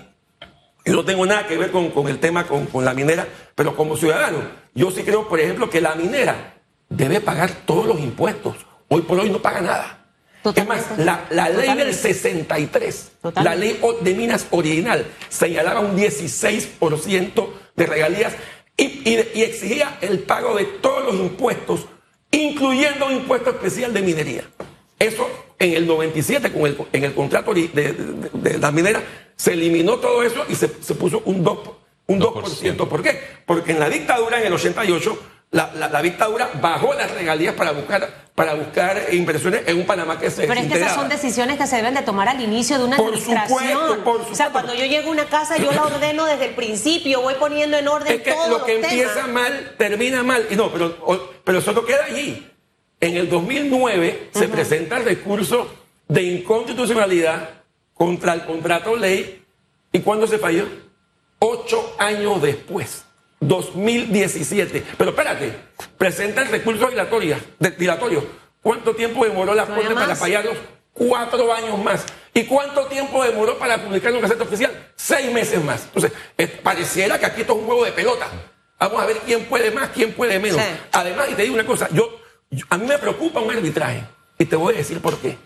y 0.84 0.90
no 0.90 1.04
tengo 1.04 1.26
nada 1.26 1.46
que 1.46 1.56
ver 1.56 1.70
con, 1.70 2.08
el 2.08 2.18
tema 2.20 2.46
con, 2.46 2.84
la 2.84 2.94
minera, 2.94 3.26
pero 3.54 3.76
como 3.76 3.96
ciudadano, 3.96 4.38
yo 4.74 4.90
sí 4.90 5.02
creo, 5.02 5.28
por 5.28 5.40
ejemplo, 5.40 5.68
que 5.68 5.80
la 5.80 5.96
minera 5.96 6.54
debe 6.88 7.20
pagar 7.20 7.50
todos 7.66 7.86
los 7.86 7.98
impuestos. 8.00 8.56
Hoy 8.88 9.02
por 9.02 9.18
hoy 9.18 9.30
no 9.30 9.42
paga 9.42 9.60
nada. 9.60 10.06
Es 10.54 10.64
más, 10.64 10.84
la, 10.96 11.48
ley 11.48 11.76
del 11.76 11.92
63, 11.92 13.12
la 13.42 13.56
ley 13.56 13.80
de 14.00 14.14
minas 14.14 14.46
original, 14.50 15.04
señalaba 15.28 15.80
un 15.80 15.96
16% 15.96 17.48
de 17.74 17.86
regalías 17.86 18.32
y, 18.76 19.10
y, 19.10 19.42
exigía 19.42 19.98
el 20.02 20.20
pago 20.20 20.54
de 20.54 20.64
todos 20.64 21.04
los 21.04 21.16
impuestos, 21.16 21.86
incluyendo 22.30 23.06
un 23.06 23.14
impuesto 23.14 23.50
especial 23.50 23.92
de 23.92 24.02
minería. 24.02 24.44
Eso 25.00 25.28
en 25.58 25.72
el 25.74 25.86
97, 25.86 26.52
con 26.52 26.66
el, 26.66 26.76
en 26.92 27.04
el 27.04 27.14
contrato 27.14 27.54
de, 27.54 28.58
la 28.60 28.70
minera, 28.70 29.02
se 29.36 29.52
eliminó 29.52 29.96
todo 29.96 30.22
eso 30.22 30.44
y 30.48 30.54
se, 30.54 30.68
puso 30.68 31.22
un 31.24 31.44
2%. 31.44 31.74
Un 32.08 32.20
2%. 32.20 32.88
¿Por 32.88 33.02
qué? 33.02 33.20
Porque 33.44 33.72
en 33.72 33.80
la 33.80 33.88
dictadura, 33.88 34.38
en 34.40 34.46
el 34.46 34.52
88, 34.52 35.18
la, 35.50 35.72
la, 35.74 36.02
dictadura 36.02 36.50
bajó 36.60 36.94
las 36.94 37.10
regalías 37.10 37.54
para 37.54 37.72
buscar 37.72 38.26
para 38.36 38.52
buscar 38.52 39.02
inversiones 39.12 39.62
en 39.66 39.78
un 39.78 39.86
Panamá 39.86 40.18
que 40.18 40.30
se 40.30 40.46
Pero 40.46 40.60
es 40.60 40.66
que 40.66 40.74
esas 40.74 40.94
son 40.94 41.08
decisiones 41.08 41.56
que 41.56 41.66
se 41.66 41.76
deben 41.76 41.94
de 41.94 42.02
tomar 42.02 42.28
al 42.28 42.38
inicio 42.40 42.78
de 42.78 42.84
una 42.84 42.98
por 42.98 43.06
administración. 43.06 43.58
Supuesto, 43.58 44.04
por 44.04 44.16
supuesto. 44.18 44.32
O 44.32 44.34
sea, 44.36 44.50
cuando 44.50 44.74
yo 44.74 44.84
llego 44.84 45.08
a 45.08 45.12
una 45.12 45.24
casa, 45.24 45.56
yo 45.56 45.72
la 45.72 45.84
ordeno 45.84 46.26
desde 46.26 46.44
el 46.44 46.54
principio, 46.54 47.22
voy 47.22 47.34
poniendo 47.40 47.78
en 47.78 47.88
orden 47.88 48.12
es 48.12 48.20
que 48.20 48.34
Lo 48.50 48.62
que 48.62 48.76
empieza 48.76 49.26
mal, 49.26 49.74
termina 49.78 50.22
mal. 50.22 50.46
Y 50.50 50.56
no, 50.56 50.70
pero, 50.70 51.32
pero 51.44 51.58
eso 51.60 51.72
no 51.72 51.86
queda 51.86 52.04
allí. 52.04 52.46
En 53.00 53.16
el 53.16 53.28
2009 53.28 54.30
se 54.32 54.48
presenta 54.48 54.96
el 54.96 55.04
recurso 55.04 55.68
de 56.08 56.22
inconstitucionalidad 56.22 57.50
contra 57.92 58.32
el 58.32 58.44
contrato 58.44 58.96
ley. 58.96 59.44
¿Y 59.92 60.00
cuándo 60.00 60.26
se 60.26 60.38
falló? 60.38 60.66
Ocho 61.38 61.94
años 61.98 62.40
después, 62.40 63.04
2017. 63.40 64.82
Pero 64.96 65.10
espérate, 65.10 65.52
presenta 65.98 66.42
el 66.42 66.48
recurso 66.48 66.88
dilatorio. 66.88 68.26
¿Cuánto 68.62 68.94
tiempo 68.94 69.24
demoró 69.24 69.54
la 69.54 69.66
Corte 69.66 69.94
para 69.94 70.16
fallarlos? 70.16 70.56
Cuatro 70.92 71.52
años 71.52 71.78
más. 71.78 72.04
¿Y 72.32 72.44
cuánto 72.44 72.86
tiempo 72.86 73.22
demoró 73.22 73.58
para 73.58 73.82
publicar 73.82 74.10
en 74.10 74.16
un 74.16 74.22
Gaceta 74.22 74.44
Oficial? 74.44 74.92
Seis 74.96 75.30
meses 75.30 75.62
más. 75.62 75.84
Entonces, 75.84 76.12
pareciera 76.62 77.18
que 77.18 77.26
aquí 77.26 77.42
esto 77.42 77.52
es 77.52 77.58
un 77.58 77.66
juego 77.66 77.84
de 77.84 77.92
pelota. 77.92 78.26
Vamos 78.78 79.02
a 79.02 79.06
ver 79.06 79.18
quién 79.18 79.44
puede 79.44 79.70
más, 79.70 79.90
quién 79.90 80.12
puede 80.14 80.38
menos. 80.38 80.60
Además, 80.92 81.28
y 81.30 81.34
te 81.34 81.42
digo 81.42 81.54
una 81.54 81.66
cosa, 81.66 81.88
yo 81.92 82.20
a 82.68 82.78
mí 82.78 82.86
me 82.86 82.98
preocupa 82.98 83.40
un 83.40 83.50
arbitraje 83.50 84.04
y 84.38 84.44
te 84.44 84.56
voy 84.56 84.74
a 84.74 84.78
decir 84.78 85.00
por 85.00 85.18
qué. 85.18 85.36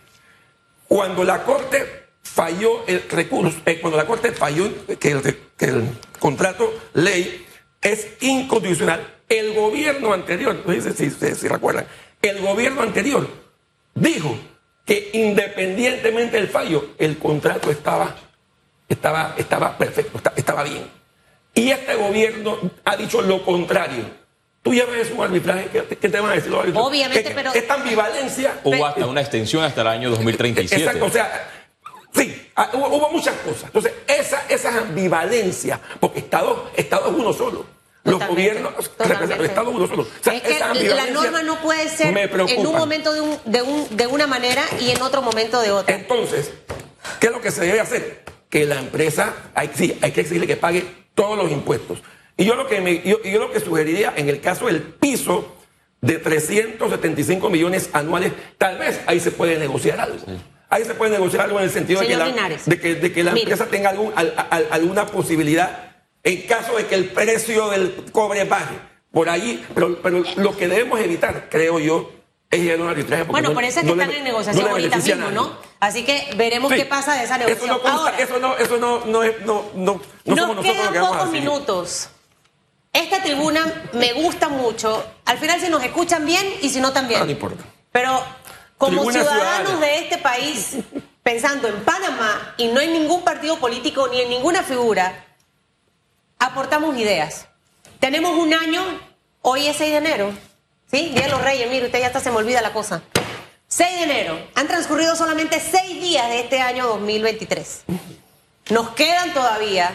Cuando 0.88 1.24
la 1.24 1.44
Corte 1.44 2.08
falló 2.22 2.86
el 2.86 3.08
recurso, 3.08 3.58
eh, 3.64 3.80
cuando 3.80 3.96
la 3.96 4.06
Corte 4.06 4.32
falló 4.32 4.70
que 4.98 5.10
el, 5.58 5.88
contrato 6.18 6.72
ley 6.94 7.46
es 7.80 8.08
inconstitucional, 8.20 9.18
el 9.28 9.54
gobierno 9.54 10.12
anterior, 10.12 10.62
no 10.66 10.72
sé 10.80 10.92
si, 10.92 11.10
si, 11.10 11.48
recuerdan, 11.48 11.86
el 12.20 12.40
gobierno 12.40 12.82
anterior 12.82 13.28
dijo 13.94 14.36
que 14.84 15.10
independientemente 15.12 16.36
del 16.36 16.48
fallo, 16.48 16.90
el 16.98 17.18
contrato 17.18 17.70
estaba, 17.70 18.16
estaba, 18.88 19.34
estaba 19.38 19.78
perfecto, 19.78 20.20
estaba 20.36 20.64
bien. 20.64 20.84
Y 21.54 21.70
este 21.70 21.94
gobierno 21.94 22.58
ha 22.84 22.96
dicho 22.96 23.22
lo 23.22 23.44
contrario. 23.44 24.19
Tú 24.62 24.74
ya 24.74 24.84
ves 24.84 25.10
un 25.10 25.22
arbitraje, 25.22 25.68
¿qué, 25.70 26.08
te 26.08 26.20
van 26.20 26.32
a 26.32 26.34
decir 26.34 26.50
los 26.50 26.60
árbitros? 26.60 26.86
Obviamente, 26.86 27.32
pero... 27.34 27.52
Esta 27.54 27.74
ambivalencia... 27.74 28.60
Hubo 28.62 28.84
hasta 28.84 29.06
una 29.06 29.22
extensión 29.22 29.64
hasta 29.64 29.80
el 29.80 29.86
año 29.86 30.10
2037. 30.10 30.82
Exacto, 30.82 31.06
o 31.06 31.10
sea, 31.10 31.50
sí, 32.14 32.50
ah, 32.56 32.68
hubo, 32.74 33.08
muchas 33.10 33.34
cosas. 33.36 33.64
Entonces, 33.64 33.92
esa, 34.06 34.42
esas 34.50 34.76
ambivalencias, 34.76 35.80
porque 35.98 36.18
Estado, 36.18 36.70
Estado 36.76 37.10
es 37.10 37.16
uno 37.16 37.32
solo. 37.32 37.80
Los 38.04 38.26
gobiernos 38.26 38.90
representan 38.98 39.44
Estado 39.44 39.70
uno 39.70 39.86
solo. 39.86 40.02
O 40.02 40.24
sea, 40.24 40.34
es 40.34 40.42
que 40.42 40.58
la 40.58 41.06
norma 41.06 41.42
no 41.42 41.60
puede 41.60 41.88
ser 41.88 42.16
en 42.16 42.66
un 42.66 42.76
momento 42.76 43.12
de, 43.14 43.20
un, 43.20 43.38
de, 43.44 43.62
un, 43.62 43.96
de 43.96 44.06
una 44.06 44.26
manera 44.26 44.62
y 44.78 44.90
en 44.90 45.00
otro 45.00 45.22
momento 45.22 45.60
de 45.60 45.70
otra. 45.70 45.94
Entonces, 45.94 46.52
¿qué 47.18 47.28
es 47.28 47.32
lo 47.32 47.40
que 47.40 47.50
se 47.50 47.62
debe 47.62 47.80
hacer? 47.80 48.24
Que 48.50 48.66
la 48.66 48.78
empresa, 48.78 49.34
hay, 49.54 49.70
sí, 49.74 49.98
hay 50.02 50.12
que 50.12 50.22
exigirle 50.22 50.46
que 50.46 50.56
pague 50.56 50.84
todos 51.14 51.38
los 51.38 51.50
impuestos. 51.50 52.02
Y 52.40 52.46
yo 52.46 52.54
lo 52.54 52.66
que, 52.66 52.80
me, 52.80 53.02
yo, 53.02 53.18
lo 53.22 53.52
que 53.52 53.60
sugeriría 53.60 54.14
en 54.16 54.30
el 54.30 54.40
caso 54.40 54.64
del 54.64 54.80
piso 54.80 55.56
de 56.00 56.16
375 56.16 57.50
millones 57.50 57.90
anuales, 57.92 58.32
tal 58.56 58.78
vez 58.78 58.98
ahí 59.06 59.20
se 59.20 59.30
puede 59.30 59.58
negociar 59.58 60.00
algo. 60.00 60.16
Ahí 60.70 60.86
se 60.86 60.94
puede 60.94 61.10
negociar 61.10 61.42
algo 61.42 61.58
en 61.58 61.64
el 61.64 61.70
sentido 61.70 62.00
de 62.00 62.06
que, 62.06 62.16
la, 62.16 62.24
de 62.64 63.12
que, 63.12 63.24
la, 63.24 63.32
empresa 63.32 63.66
tenga 63.66 63.90
algún, 63.90 64.14
alguna 64.70 65.04
posibilidad 65.04 65.92
en 66.22 66.40
caso 66.46 66.78
de 66.78 66.86
que 66.86 66.94
el 66.94 67.10
precio 67.10 67.68
del 67.68 68.06
cobre 68.10 68.44
baje. 68.44 68.76
Por 69.12 69.28
ahí, 69.28 69.62
pero, 69.74 70.00
pero 70.00 70.24
lo 70.36 70.56
que 70.56 70.66
debemos 70.66 70.98
evitar, 71.00 71.48
creo 71.50 71.78
yo, 71.78 72.10
es 72.50 72.58
llegar 72.58 72.78
a 72.78 72.82
un 72.84 72.88
arbitraje. 72.88 73.24
Bueno, 73.24 73.52
por 73.52 73.64
eso 73.64 73.80
es 73.80 73.84
que 73.84 73.92
están 73.92 74.10
en 74.10 74.24
negociación 74.24 74.66
ahorita 74.66 74.96
mismo, 74.96 75.30
¿no? 75.30 75.58
Así 75.78 76.06
que 76.06 76.30
veremos 76.36 76.72
qué 76.72 76.86
pasa 76.86 77.16
de 77.16 77.24
esa 77.24 77.36
negociación. 77.36 77.76
Eso 77.76 77.84
no, 77.84 77.98
Ahora, 77.98 78.18
eso 78.18 78.38
no, 78.38 78.56
eso 78.56 78.78
no, 78.78 79.04
no, 79.04 79.24
no, 79.44 79.64
no, 79.74 80.00
no 80.24 80.36
somos 80.36 80.56
nosotros 80.56 80.86
lo 80.86 80.92
que 80.92 80.98
vamos 81.00 81.16
a 81.16 81.18
pocos 81.18 81.32
minutos. 81.32 82.10
Esta 82.92 83.22
tribuna 83.22 83.90
me 83.92 84.12
gusta 84.12 84.48
mucho. 84.48 85.04
Al 85.24 85.38
final 85.38 85.60
si 85.60 85.68
nos 85.68 85.82
escuchan 85.82 86.26
bien 86.26 86.44
y 86.60 86.70
si 86.70 86.80
no 86.80 86.92
también. 86.92 87.20
No, 87.20 87.26
no 87.26 87.32
importa. 87.32 87.64
Pero 87.92 88.22
como 88.78 89.02
Tribuna 89.02 89.20
ciudadanos 89.20 89.70
Ciudadana. 89.72 89.86
de 89.86 89.98
este 89.98 90.18
país, 90.18 90.76
pensando 91.22 91.68
en 91.68 91.84
Panamá 91.84 92.54
y 92.56 92.68
no 92.68 92.80
en 92.80 92.92
ningún 92.92 93.22
partido 93.22 93.58
político 93.58 94.08
ni 94.08 94.20
en 94.22 94.30
ninguna 94.30 94.62
figura, 94.62 95.26
aportamos 96.38 96.96
ideas. 96.96 97.46
Tenemos 98.00 98.36
un 98.36 98.54
año, 98.54 98.82
hoy 99.42 99.66
es 99.66 99.76
6 99.76 99.90
de 99.90 99.96
enero, 99.98 100.32
¿sí? 100.90 101.10
Día 101.10 101.24
de 101.24 101.28
los 101.28 101.42
Reyes, 101.42 101.70
mire, 101.70 101.86
usted 101.86 102.00
ya 102.00 102.06
hasta 102.06 102.20
se 102.20 102.30
me 102.30 102.38
olvida 102.38 102.62
la 102.62 102.72
cosa. 102.72 103.02
6 103.68 103.98
de 103.98 104.02
enero, 104.04 104.38
han 104.54 104.66
transcurrido 104.66 105.14
solamente 105.14 105.60
6 105.60 106.00
días 106.00 106.28
de 106.28 106.40
este 106.40 106.60
año 106.60 106.86
2023. 106.88 107.82
Nos 108.70 108.90
quedan 108.90 109.34
todavía 109.34 109.92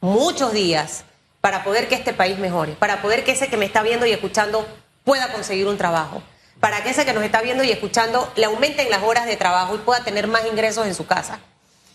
muchos 0.00 0.52
días 0.52 1.04
para 1.42 1.64
poder 1.64 1.88
que 1.88 1.96
este 1.96 2.14
país 2.14 2.38
mejore, 2.38 2.72
para 2.72 3.02
poder 3.02 3.24
que 3.24 3.32
ese 3.32 3.48
que 3.48 3.58
me 3.58 3.66
está 3.66 3.82
viendo 3.82 4.06
y 4.06 4.12
escuchando 4.12 4.66
pueda 5.04 5.32
conseguir 5.32 5.66
un 5.66 5.76
trabajo, 5.76 6.22
para 6.60 6.82
que 6.84 6.90
ese 6.90 7.04
que 7.04 7.12
nos 7.12 7.24
está 7.24 7.42
viendo 7.42 7.64
y 7.64 7.72
escuchando 7.72 8.32
le 8.36 8.46
aumenten 8.46 8.88
las 8.88 9.02
horas 9.02 9.26
de 9.26 9.36
trabajo 9.36 9.74
y 9.74 9.78
pueda 9.78 10.04
tener 10.04 10.28
más 10.28 10.46
ingresos 10.46 10.86
en 10.86 10.94
su 10.94 11.04
casa, 11.04 11.40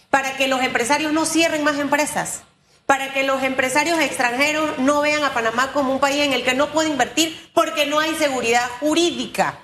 para 0.10 0.36
que 0.36 0.50
los 0.50 0.62
empresarios 0.62 1.14
no 1.14 1.26
cierren 1.26 1.64
más 1.64 1.80
empresas, 1.80 2.42
para 2.86 3.14
que 3.14 3.24
los 3.24 3.42
empresarios 3.42 4.00
extranjeros 4.02 4.80
no 4.80 5.00
vean 5.00 5.24
a 5.24 5.34
Panamá 5.34 5.72
como 5.72 5.94
un 5.94 6.00
país 6.02 6.26
en 6.26 6.34
el 6.34 6.44
que 6.44 6.54
no 6.54 6.72
puede 6.74 6.90
invertir 6.90 7.50
porque 7.54 7.86
no 7.86 8.00
hay 8.00 8.16
seguridad 8.16 8.70
jurídica. 8.82 9.60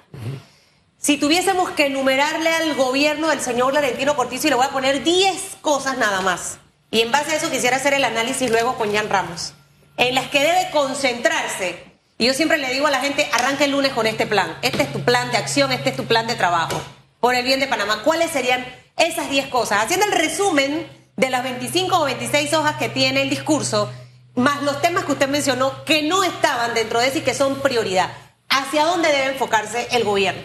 Si 0.97 1.17
tuviésemos 1.17 1.71
que 1.71 1.87
enumerarle 1.87 2.49
al 2.49 2.73
gobierno 2.75 3.27
del 3.27 3.41
señor 3.41 3.73
Laurentino 3.73 4.15
Cortizo, 4.15 4.47
y 4.47 4.51
le 4.51 4.55
voy 4.55 4.65
a 4.65 4.71
poner 4.71 5.03
10 5.03 5.57
cosas 5.59 5.97
nada 5.97 6.21
más, 6.21 6.59
y 6.89 7.01
en 7.01 7.11
base 7.11 7.31
a 7.31 7.35
eso 7.35 7.51
quisiera 7.51 7.75
hacer 7.75 7.93
el 7.93 8.05
análisis 8.05 8.49
luego 8.49 8.77
con 8.77 8.93
Jan 8.93 9.09
Ramos, 9.09 9.53
en 9.97 10.15
las 10.15 10.27
que 10.29 10.39
debe 10.41 10.69
concentrarse. 10.71 11.83
Y 12.17 12.27
yo 12.27 12.33
siempre 12.33 12.57
le 12.57 12.71
digo 12.73 12.87
a 12.87 12.91
la 12.91 12.99
gente, 13.01 13.27
arranca 13.33 13.65
el 13.65 13.71
lunes 13.71 13.91
con 13.93 14.07
este 14.07 14.25
plan. 14.25 14.57
Este 14.61 14.83
es 14.83 14.93
tu 14.93 15.01
plan 15.03 15.31
de 15.31 15.37
acción, 15.37 15.71
este 15.71 15.89
es 15.89 15.95
tu 15.95 16.05
plan 16.05 16.27
de 16.27 16.35
trabajo. 16.35 16.81
Por 17.19 17.35
el 17.35 17.43
bien 17.45 17.59
de 17.59 17.67
Panamá. 17.67 18.01
¿Cuáles 18.03 18.31
serían 18.31 18.65
esas 18.97 19.29
10 19.29 19.47
cosas? 19.47 19.83
Haciendo 19.83 20.05
el 20.05 20.11
resumen 20.13 20.87
de 21.15 21.29
las 21.29 21.43
25 21.43 21.97
o 21.99 22.05
26 22.05 22.53
hojas 22.53 22.75
que 22.77 22.89
tiene 22.89 23.21
el 23.23 23.29
discurso, 23.29 23.91
más 24.35 24.61
los 24.63 24.81
temas 24.81 25.05
que 25.05 25.11
usted 25.13 25.27
mencionó 25.29 25.83
que 25.85 26.03
no 26.03 26.23
estaban 26.23 26.73
dentro 26.73 26.99
de 26.99 27.11
y 27.15 27.21
que 27.21 27.33
son 27.33 27.61
prioridad. 27.61 28.11
¿Hacia 28.49 28.85
dónde 28.85 29.09
debe 29.09 29.25
enfocarse 29.33 29.87
el 29.91 30.03
gobierno? 30.03 30.41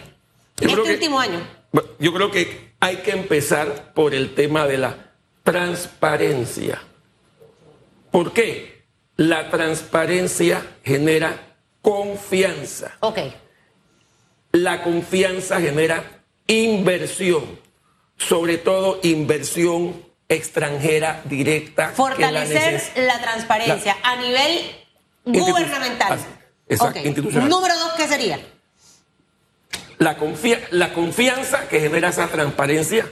Yo 0.57 0.69
este 0.69 0.83
que- 0.83 0.93
último 0.93 1.19
año. 1.19 1.39
Yo 1.99 2.13
creo 2.13 2.31
que 2.31 2.73
hay 2.79 2.97
que 2.97 3.11
empezar 3.11 3.93
por 3.93 4.13
el 4.15 4.33
tema 4.33 4.65
de 4.65 4.77
la 4.79 5.11
transparencia. 5.43 6.81
¿Por 8.11 8.33
qué? 8.33 8.78
La 9.19 9.49
transparencia 9.49 10.65
genera 10.81 11.57
confianza. 11.81 12.95
Ok. 13.01 13.19
La 14.53 14.81
confianza 14.81 15.59
genera 15.59 16.23
inversión, 16.47 17.59
sobre 18.15 18.57
todo 18.57 19.01
inversión 19.03 20.05
extranjera 20.29 21.21
directa. 21.25 21.87
la 21.87 21.91
Fortalecer 21.91 22.81
la, 22.95 23.19
transparencia 23.19 23.97
a 24.03 24.15
nivel 24.15 24.71
gubernamental. 25.25 26.13
así, 26.13 26.25
exacto, 26.69 26.99
Ok. 27.01 27.05
institucional. 27.05 27.49
Número 27.49 27.77
dos, 27.77 27.91
¿qué 27.97 28.07
sería? 28.07 28.39
La, 29.99 30.17
confia- 30.17 30.67
la 30.71 30.93
confianza 30.93 31.67
que 31.69 31.79
genera 31.79 32.09
esa 32.09 32.27
transparencia 32.27 33.11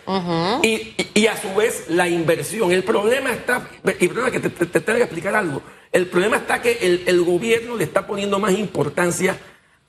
y, 0.63 0.69
y- 0.97 1.07
y 1.13 1.27
a 1.27 1.37
su 1.39 1.53
vez 1.53 1.85
la 1.89 2.07
inversión. 2.09 2.71
El 2.71 2.83
problema 2.83 3.31
está, 3.31 3.67
y 3.99 4.05
el 4.05 4.09
problema 4.09 4.27
es 4.27 4.33
que 4.33 4.39
te, 4.39 4.49
te- 4.49 4.65
te 4.65 4.79
tengo 4.81 4.97
que 4.97 5.03
explicar 5.03 5.35
algo. 5.35 5.61
El 5.91 6.07
problema 6.07 6.37
está 6.37 6.61
que 6.61 6.79
el, 6.81 7.03
el 7.05 7.21
gobierno 7.23 7.75
le 7.75 7.83
está 7.83 8.07
poniendo 8.07 8.39
más 8.39 8.53
importancia 8.57 9.37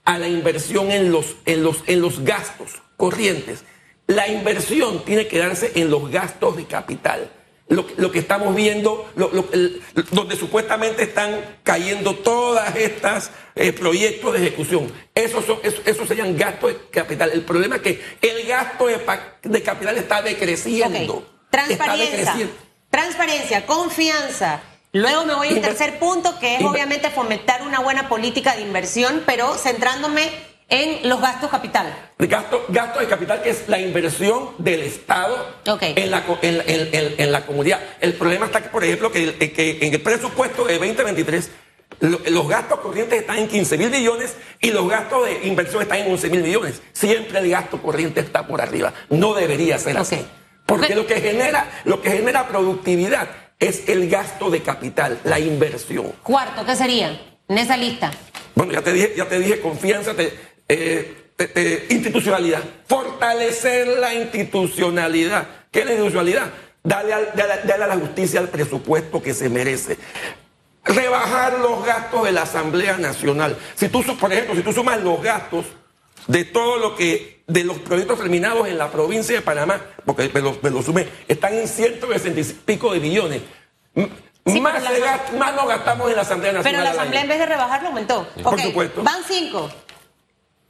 a 0.04 0.18
la 0.18 0.28
inversión 0.28 0.90
en 0.90 1.10
los, 1.10 1.36
en 1.46 1.62
los, 1.62 1.82
en 1.86 2.00
los 2.00 2.20
gastos 2.24 2.82
corrientes. 2.96 3.64
La 4.06 4.26
inversión 4.28 5.04
tiene 5.04 5.26
que 5.28 5.38
darse 5.38 5.72
en 5.76 5.90
los 5.90 6.10
gastos 6.10 6.56
de 6.56 6.64
capital. 6.64 7.30
Lo, 7.68 7.87
lo 7.98 8.10
que 8.10 8.18
estamos 8.18 8.54
viendo, 8.54 9.10
lo- 9.14 9.30
lo- 9.30 9.48
el- 9.52 9.82
donde 10.10 10.37
supuestamente 10.37 11.02
están 11.02 11.58
cayendo 11.62 12.14
todas 12.14 12.75
estas 12.76 13.31
eh, 13.54 13.72
proyectos 13.74 14.33
de 14.33 14.38
ejecución. 14.46 14.90
Esos, 15.14 15.44
son, 15.44 15.59
esos, 15.62 15.87
esos 15.87 16.09
serían 16.09 16.37
gastos 16.37 16.70
de 16.72 16.78
capital. 16.90 17.31
El 17.33 17.42
problema 17.42 17.76
es 17.76 17.83
que 17.83 18.00
el 18.22 18.46
gasto 18.46 18.87
de, 18.87 19.62
capital 19.62 19.98
está 19.98 20.22
decreciendo. 20.22 21.14
Ok. 21.14 21.24
Está 21.52 21.66
Transparencia. 21.66 22.16
decreciendo. 22.16 22.54
Transparencia, 22.90 23.66
confianza. 23.66 24.61
Luego 24.92 25.26
me 25.26 25.35
voy 25.35 25.48
al 25.48 25.61
tercer 25.61 25.98
punto, 25.98 26.38
que 26.38 26.57
es 26.57 26.64
obviamente 26.64 27.11
fomentar 27.11 27.61
una 27.62 27.81
buena 27.81 28.09
política 28.09 28.57
de 28.57 28.62
inversión, 28.62 29.22
pero 29.26 29.54
centrándome 29.57 30.31
en 30.68 31.09
los 31.09 31.20
gastos 31.20 31.50
capital. 31.50 31.94
Gasto, 32.18 32.66
gasto 32.68 33.00
de 33.00 33.07
capital 33.07 33.42
que 33.42 33.50
es 33.50 33.68
la 33.68 33.78
inversión 33.81 34.50
del 34.59 34.83
Estado 34.83 35.37
en, 35.96 36.11
la, 36.11 36.24
en, 36.42 36.62
en- 36.66 37.14
en- 37.18 37.33
la 37.33 37.46
comunidad. 37.46 37.81
El 38.00 38.14
problema 38.14 38.46
está 38.46 38.62
que, 38.62 38.68
por 38.68 38.85
ejemplo, 38.85 39.11
que, 39.11 39.35
que 39.38 39.78
en 39.81 39.94
el 39.94 40.00
presupuesto 40.02 40.64
de 40.64 40.74
2023 40.78 41.50
lo- 42.00 42.20
los 42.31 42.48
gastos 42.48 42.81
corrientes 42.81 43.20
están 43.20 43.38
en 43.38 43.48
15 43.48 43.78
mil 43.78 43.90
millones 43.90 44.37
y 44.61 44.70
los 44.70 44.88
gastos 44.88 45.24
de 45.26 45.46
inversión 45.48 45.83
están 45.83 45.98
en 46.00 46.11
11 46.12 46.28
mil 46.28 46.42
millones. 46.42 46.83
Siempre 46.92 47.38
el 47.38 47.50
gasto 47.50 47.81
corriente 47.81 48.20
está 48.20 48.46
por 48.46 48.61
arriba. 48.61 48.92
No 49.09 49.35
debería 49.35 49.78
ser 49.78 49.96
así. 49.96 50.24
Porque 50.66 50.94
lo 50.94 51.07
que 51.07 51.20
genera, 51.22 51.66
lo 51.85 52.02
que 52.02 52.11
genera 52.11 52.46
productividad 52.46 53.28
es 53.59 53.88
el 53.88 54.09
gasto 54.11 54.50
de 54.50 54.62
capital, 54.62 55.18
la 55.24 55.40
inversión. 55.40 56.12
Cuarto, 56.22 56.64
¿qué 56.66 56.76
sería 56.76 57.18
en 57.48 57.59
esa 57.59 57.76
lista? 57.76 58.11
Bueno, 58.54 58.72
ya 58.72 58.83
te 58.83 58.92
dije, 58.92 59.14
ya 59.16 59.24
te 59.28 59.38
dije 59.38 59.61
confianza, 59.61 60.14
te- 60.14 60.33
eh, 60.68 61.31
te- 61.37 61.48
te- 61.48 61.87
institucionalidad. 61.90 62.62
Fortalecer 62.87 63.87
la 63.98 64.14
institucionalidad. 64.14 65.46
¿Qué 65.70 65.81
es 65.81 65.85
la 65.87 65.92
institucionalidad? 65.92 66.50
Darle, 66.83 67.12
al- 67.14 67.33
darle- 67.35 67.62
darle 67.66 67.85
a 67.85 67.88
la 67.88 67.96
justicia 67.96 68.40
el 68.40 68.48
presupuesto 68.48 69.22
que 69.22 69.35
se 69.35 69.48
merece. 69.48 69.96
Rebajar 70.85 71.59
los 71.59 71.85
gastos 71.85 72.24
de 72.24 72.33
la 72.33 72.42
Asamblea 72.42 72.96
Nacional. 72.96 73.57
Si 73.74 73.88
tú, 73.88 74.02
por 74.18 74.33
ejemplo, 74.33 74.54
si 74.54 74.62
tú 74.62 74.72
sumas 74.72 75.00
los 75.02 75.22
gastos 75.22 75.66
de 76.26 76.44
todo 76.44 76.78
lo 76.78 76.96
que, 76.96 77.42
de 77.46 77.64
los 77.64 77.78
proyectos 77.78 78.18
terminados 78.18 78.66
en 78.68 78.78
la 78.78 78.90
provincia 78.90 79.35
de 79.35 79.42
Panamá, 79.42 79.81
porque 80.07 80.31
me 80.33 80.40
los, 80.40 80.62
me 80.62 80.70
los 80.70 80.85
sumé, 80.87 81.07
están 81.26 81.54
en 81.54 81.68
160 81.68 82.40
y 82.40 82.44
pico 82.44 82.92
de 82.92 83.00
billones. 83.00 83.42
Sí, 84.46 84.61
más, 84.62 84.83
la- 84.83 84.92
gast- 84.92 85.33
más 85.37 85.54
nos 85.54 85.68
gastamos 85.68 86.09
en 86.09 86.16
la 86.16 86.22
Asamblea 86.22 86.52
Nacional. 86.52 86.72
Pero 86.81 86.85
la. 86.85 86.90
Asamblea 86.90 87.20
en 87.22 87.28
vez 87.28 87.38
de 87.38 87.46
rebajarlo 87.46 87.88
aumentó. 87.88 88.26
Por 88.42 88.54
Ok, 88.54 88.61
supuesto. 88.61 89.02
Van 89.02 89.22
cinco. 89.28 89.70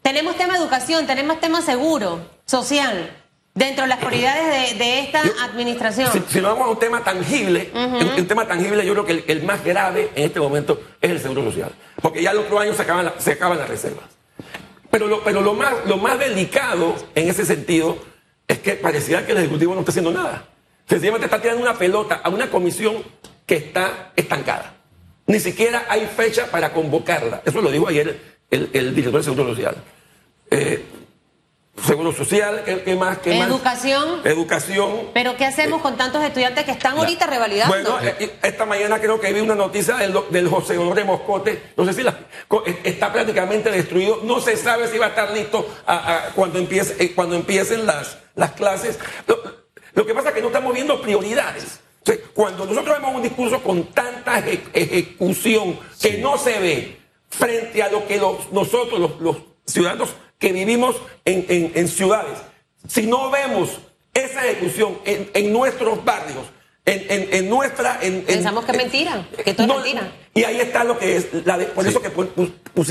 Tenemos 0.08 0.36
tema 0.38 0.56
educación, 0.56 1.06
tenemos 1.06 1.38
tema 1.38 1.60
seguro, 1.60 2.20
social, 2.46 3.10
dentro 3.54 3.82
de 3.82 3.88
las 3.90 3.98
prioridades 3.98 4.72
de, 4.78 4.82
de 4.82 5.00
esta 5.00 5.22
Yo- 5.22 5.32
administración. 5.42 6.10
Si, 6.10 6.22
si 6.32 6.40
nos 6.40 6.52
vamos 6.52 6.68
a 6.68 6.70
un 6.70 6.78
tema 6.78 7.04
tangible, 7.04 7.70
un, 7.74 8.06
un 8.20 8.26
tema 8.26 8.48
tangible, 8.48 8.86
yo 8.86 8.94
creo 8.94 9.04
que 9.04 9.12
el, 9.12 9.24
el 9.28 9.42
más 9.42 9.62
grave 9.62 10.10
en 10.14 10.24
este 10.24 10.40
momento 10.40 10.80
es 11.02 11.10
el 11.10 11.20
seguro 11.20 11.44
social. 11.44 11.72
Porque 12.00 12.22
ya 12.22 12.30
el 12.30 12.38
otro 12.38 12.58
año 12.58 12.72
se 12.72 12.80
acaban, 12.80 13.04
la- 13.04 13.20
se 13.20 13.32
acaban 13.32 13.58
las 13.58 13.68
reservas. 13.68 14.06
Pero, 14.90 15.08
lo, 15.08 15.22
pero 15.22 15.42
lo, 15.42 15.52
más, 15.52 15.74
lo 15.84 15.98
más 15.98 16.18
delicado 16.18 16.94
en 17.14 17.28
ese 17.28 17.44
sentido 17.44 17.98
es 18.46 18.60
que 18.60 18.76
pareciera 18.76 19.26
que 19.26 19.32
el 19.32 19.38
Ejecutivo 19.38 19.74
no 19.74 19.80
está 19.80 19.90
haciendo 19.90 20.10
nada. 20.10 20.44
Sencillamente 20.88 21.26
está 21.26 21.38
tirando 21.42 21.60
una 21.62 21.74
pelota 21.74 22.22
a 22.24 22.30
una 22.30 22.48
comisión 22.48 23.04
que 23.44 23.56
está 23.56 24.12
estancada. 24.16 24.72
Ni 25.26 25.38
siquiera 25.38 25.84
hay 25.90 26.06
fecha 26.06 26.46
para 26.50 26.72
convocarla. 26.72 27.42
Eso 27.44 27.60
lo 27.60 27.70
dijo 27.70 27.86
ayer 27.88 28.38
el, 28.50 28.70
el 28.72 28.94
director 28.94 29.22
del 29.22 29.24
Seguro 29.24 29.54
Social. 29.54 29.76
Eh, 30.50 30.84
seguro 31.86 32.12
Social, 32.12 32.62
¿qué, 32.64 32.82
qué 32.82 32.96
más? 32.96 33.18
¿Qué 33.18 33.38
más? 33.38 33.48
Educación. 33.48 34.20
Educación. 34.24 35.10
Pero 35.14 35.36
¿qué 35.36 35.44
hacemos 35.44 35.80
con 35.82 35.96
tantos 35.96 36.22
estudiantes 36.24 36.64
que 36.64 36.72
están 36.72 36.98
ahorita 36.98 37.26
revalidando? 37.26 37.72
Bueno, 37.74 37.98
eh, 38.02 38.38
esta 38.42 38.64
mañana 38.66 38.98
creo 39.00 39.20
que 39.20 39.32
vi 39.32 39.40
una 39.40 39.54
noticia 39.54 39.96
del, 39.96 40.14
del 40.30 40.48
José 40.48 40.74
Dolores 40.74 41.04
Moscote. 41.04 41.62
No 41.76 41.84
sé 41.84 41.92
si 41.92 42.02
la- 42.02 42.18
eh, 42.66 42.80
está 42.84 43.12
prácticamente 43.12 43.70
destruido. 43.70 44.20
No 44.24 44.40
se 44.40 44.56
sabe 44.56 44.88
si 44.88 44.98
va 44.98 45.06
a 45.06 45.08
estar 45.10 45.30
listo 45.32 45.68
a- 45.86 46.16
a- 46.16 46.30
cuando, 46.34 46.58
empiece, 46.58 46.96
eh, 47.02 47.12
cuando 47.14 47.36
empiecen 47.36 47.86
las, 47.86 48.18
las 48.34 48.52
clases. 48.52 48.98
Lo, 49.26 49.38
lo 49.94 50.06
que 50.06 50.14
pasa 50.14 50.30
es 50.30 50.34
que 50.34 50.40
no 50.40 50.48
estamos 50.48 50.74
viendo 50.74 51.00
prioridades. 51.00 51.80
O 52.02 52.06
sea, 52.06 52.16
cuando 52.34 52.64
nosotros 52.64 52.96
vemos 52.98 53.14
un 53.14 53.22
discurso 53.22 53.62
con 53.62 53.84
tanta 53.92 54.38
eje- 54.40 54.62
ejecución 54.72 55.78
que 56.00 56.18
no 56.18 56.38
se 56.38 56.58
ve 56.58 56.98
frente 57.28 57.82
a 57.82 57.90
lo 57.90 58.06
que 58.06 58.16
los- 58.16 58.50
nosotros, 58.52 58.98
los, 58.98 59.20
los 59.20 59.36
ciudadanos 59.66 60.08
que 60.38 60.52
vivimos 60.52 60.96
en, 61.24 61.44
en- 61.48 61.72
en 61.74 61.88
ciudades, 61.88 62.38
si 62.86 63.06
no 63.06 63.30
vemos 63.30 63.80
esa 64.14 64.46
ejecución 64.46 64.98
en, 65.04 65.30
en 65.34 65.52
nuestros 65.52 66.04
barrios, 66.04 66.44
en, 66.84 67.04
en- 67.10 67.28
en 67.34 67.50
nuestra... 67.50 67.98
en- 68.00 68.14
en- 68.16 68.24
Pensamos 68.24 68.64
que 68.64 68.70
es 68.72 68.78
en- 68.78 68.82
mentira, 68.84 69.28
que 69.44 69.52
todo 69.54 69.66
es 69.66 69.74
mentira. 69.94 70.12
Y 70.34 70.44
ahí 70.44 70.60
está 70.60 70.84
lo 70.84 70.96
que 70.98 71.16
es, 71.16 71.26
la 71.44 71.58
de- 71.58 71.66
por 71.66 71.86
eso 71.86 72.00
que 72.00 72.10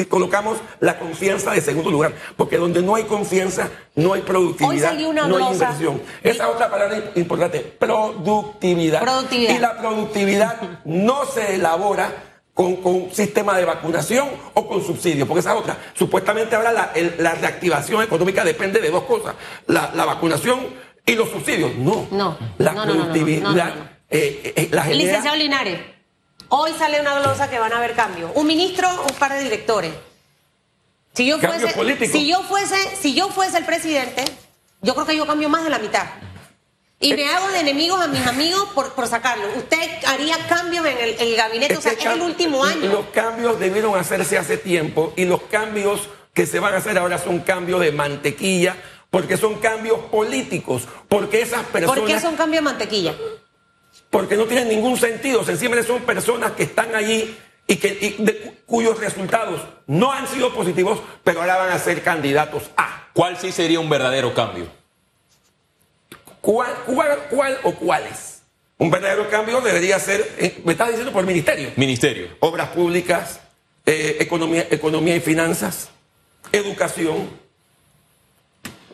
colocamos 0.08 0.58
la 0.82 1.00
confianza 1.00 1.52
de 1.52 1.62
segundo 1.62 1.90
lugar, 1.90 2.14
porque 2.36 2.58
donde 2.58 2.82
no 2.84 2.96
hay 2.96 3.04
confianza, 3.06 3.70
no 3.96 4.14
hay 4.14 4.22
productividad, 4.22 4.70
Hoy 4.74 4.80
salió 4.80 5.10
una 5.10 5.28
no 5.28 5.38
hay 5.38 5.44
glosa. 5.46 5.64
inversión. 5.72 6.02
Esa 6.22 6.50
otra 6.50 6.70
palabra 6.70 7.12
importante, 7.16 7.60
productividad. 7.62 9.02
Productividad. 9.02 9.56
Y 9.56 9.60
la 9.60 9.78
productividad 9.78 10.62
no 10.86 11.26
se 11.26 11.56
elabora 11.56 12.37
con, 12.58 12.78
con 12.78 13.14
sistema 13.14 13.56
de 13.56 13.66
vacunación 13.66 14.28
o 14.56 14.68
con 14.68 14.84
subsidios, 14.84 15.28
porque 15.28 15.42
esa 15.42 15.54
es 15.54 15.60
otra. 15.62 15.78
Supuestamente 15.94 16.56
ahora 16.56 16.72
la, 16.72 16.92
el- 16.96 17.14
la 17.20 17.36
reactivación 17.36 18.02
económica 18.02 18.44
depende 18.44 18.80
de 18.82 18.90
dos 18.90 19.04
cosas, 19.04 19.36
la, 19.68 19.92
la 19.94 20.06
vacunación 20.06 20.68
y 21.06 21.14
los 21.14 21.30
subsidios. 21.30 21.76
No, 21.76 22.08
No, 22.10 22.36
la 22.58 22.72
no, 22.74 22.84
productividad, 22.84 23.44
no, 23.44 23.54
no, 23.54 23.64
no. 23.76 23.90
eh, 24.10 24.54
eh, 24.56 24.70
la 24.72 24.82
genera- 24.84 25.04
Licenciado 25.04 25.38
Linares, 25.38 25.80
hoy 26.50 26.72
sale 26.80 27.00
una 27.00 27.20
glosa 27.20 27.48
que 27.48 27.60
van 27.60 27.72
a 27.74 27.78
haber 27.78 27.94
cambios. 27.94 28.32
Un 28.34 28.48
ministro, 28.48 28.90
un 29.08 29.16
par 29.20 29.34
de 29.34 29.44
directores. 29.44 29.94
Si 31.14 31.28
yo 31.28 31.38
fuese, 31.40 32.08
si 32.08 32.28
yo 32.28 32.42
fuese, 32.44 32.96
si 33.00 33.14
yo 33.14 33.30
fuese 33.30 33.58
el 33.60 33.66
presidente, 33.66 34.26
yo 34.82 34.94
creo 34.96 35.06
que 35.06 35.16
yo 35.16 35.28
cambio 35.28 35.48
más 35.48 35.64
de 35.64 35.70
la 35.70 35.78
mitad. 35.80 36.06
Y 37.00 37.14
me 37.14 37.28
hago 37.30 37.50
de 37.50 37.60
enemigos 37.60 38.02
a 38.02 38.08
mis 38.08 38.26
amigos 38.26 38.70
por, 38.74 38.94
por 38.94 39.08
sacarlo. 39.08 39.46
Usted 39.56 39.78
haría 40.08 40.36
cambios 40.48 40.86
en 40.88 40.98
el, 40.98 41.10
el 41.20 41.36
gabinete, 41.36 41.78
o 41.78 41.82
sea, 41.82 41.92
Este 41.92 42.06
es 42.08 42.14
el 42.16 42.22
último 42.22 42.64
año. 42.64 42.92
Los 42.92 43.06
cambios 43.08 43.60
debieron 43.60 43.96
hacerse 43.96 44.38
hace 44.38 44.58
tiempo 44.58 45.14
y 45.16 45.26
los 45.26 45.44
cambios 45.44 46.10
que 46.34 46.46
se 46.48 46.60
van 46.60 46.74
a 46.74 46.78
hacer 46.78 46.98
ahora 46.98 47.18
son 47.20 47.40
cambios 47.42 47.82
de 47.82 47.92
mantequilla 47.92 48.76
porque 49.12 49.38
son 49.38 49.56
cambios 49.56 50.00
políticos, 50.12 50.84
porque 51.08 51.42
esas 51.42 51.64
personas... 51.68 52.00
¿Por 52.00 52.08
qué 52.08 52.20
son 52.20 52.36
cambios 52.36 52.64
de 52.64 52.66
mantequilla? 52.70 53.16
porque 54.10 54.36
no 54.38 54.46
tienen 54.46 54.70
ningún 54.70 54.96
sentido, 54.98 55.44
sencillamente 55.44 55.86
son 55.86 56.02
personas 56.04 56.52
que 56.54 56.64
están 56.64 56.96
allí 56.96 57.36
y, 57.68 57.76
que, 57.76 57.98
y 58.00 58.24
de 58.24 58.38
cu- 58.40 58.54
cuyos 58.66 59.00
resultados 59.00 59.62
no 59.88 60.12
han 60.14 60.28
sido 60.28 60.54
positivos, 60.54 61.00
pero 61.24 61.42
ahora 61.42 61.58
van 61.58 61.72
a 61.72 61.80
ser 61.80 62.02
candidatos 62.04 62.64
a. 62.78 63.08
¿Cuál 63.14 63.38
sí 63.38 63.52
sería 63.52 63.80
un 63.80 63.90
verdadero 63.90 64.34
cambio? 64.34 64.68
¿Cuál, 66.48 66.74
cuál, 66.86 67.28
cuál 67.30 67.58
o 67.64 67.74
cuáles? 67.76 68.42
Un 68.78 68.90
verdadero 68.90 69.30
cambio 69.30 69.60
debería 69.60 70.00
ser, 70.00 70.34
eh, 70.38 70.62
me 70.64 70.72
estás 70.72 70.88
diciendo 70.88 71.12
por 71.12 71.26
ministerio, 71.26 71.74
Ministerio. 71.76 72.30
obras 72.40 72.70
públicas, 72.70 73.42
eh, 73.86 74.16
economía, 74.22 74.66
economía 74.72 75.18
y 75.18 75.20
finanzas, 75.20 75.90
educación, 76.54 77.30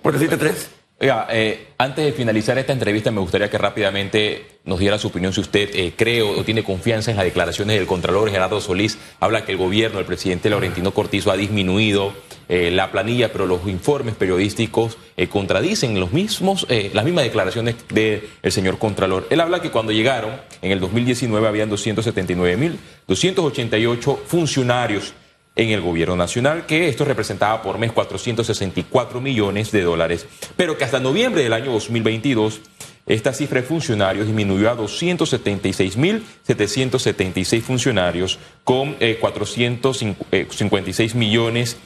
por 0.02 0.14
decirte 0.14 0.38
tres. 0.38 0.68
Oiga, 1.04 1.28
eh, 1.30 1.68
antes 1.78 2.04
de 2.06 2.14
finalizar 2.14 2.58
esta 2.58 2.72
entrevista, 2.72 3.12
me 3.12 3.20
gustaría 3.20 3.50
que 3.50 3.58
rápidamente 3.58 4.46
nos 4.64 4.80
diera 4.80 4.98
su 4.98 5.10
opinión 5.10 5.34
si 5.34 5.42
usted 5.42 5.70
eh, 5.74 5.92
cree 5.98 6.22
o 6.22 6.42
tiene 6.46 6.64
confianza 6.64 7.12
en 7.12 7.18
las 7.18 7.26
declaraciones 7.26 7.78
del 7.78 7.88
Contralor 7.88 8.32
Gerardo 8.32 8.62
Solís. 8.62 8.98
Habla 9.20 9.44
que 9.44 9.52
el 9.52 9.58
gobierno 9.58 9.98
del 9.98 10.06
presidente 10.06 10.50
Laurentino 10.50 10.94
Cortizo 10.94 11.30
ha 11.30 11.36
disminuido 11.36 12.14
eh, 12.48 12.72
la 12.72 12.90
planilla, 12.90 13.34
pero 13.34 13.46
los 13.46 13.68
informes 13.68 14.16
periodísticos 14.16 14.98
contradicen 15.30 16.00
los 16.00 16.14
mismos, 16.14 16.66
las 16.70 17.04
mismas 17.04 17.26
declaraciones 17.26 17.76
del 17.90 18.30
señor 18.48 18.80
Contralor. 18.80 19.28
Él 19.30 19.42
habla 19.42 19.62
que 19.62 19.72
cuando 19.72 19.92
llegaron, 19.92 20.32
en 20.62 20.72
el 20.72 20.80
2019 20.80 21.50
habían 21.50 21.70
279.288 21.70 24.20
funcionarios 24.26 25.14
en 25.56 25.70
el 25.70 25.82
gobierno 25.82 26.16
nacional, 26.16 26.66
que 26.66 26.90
esto 26.90 27.06
representaba 27.06 27.62
por 27.62 27.78
mes 27.78 27.92
464 27.92 29.22
millones 29.22 29.72
de 29.72 29.84
dólares, 29.84 30.26
pero 30.56 30.76
que 30.78 30.84
hasta 30.84 31.00
noviembre 31.00 31.44
del 31.44 31.54
año 31.54 31.72
2022 31.72 32.62
esta 33.06 33.34
cifra 33.34 33.60
de 33.62 33.68
funcionarios 33.68 34.26
disminuyó 34.26 34.72
a 34.72 34.78
276.776 34.78 37.62
funcionarios 37.62 38.40
con 38.64 38.96
eh, 39.00 39.18
456 39.20 41.16
millones 41.16 41.78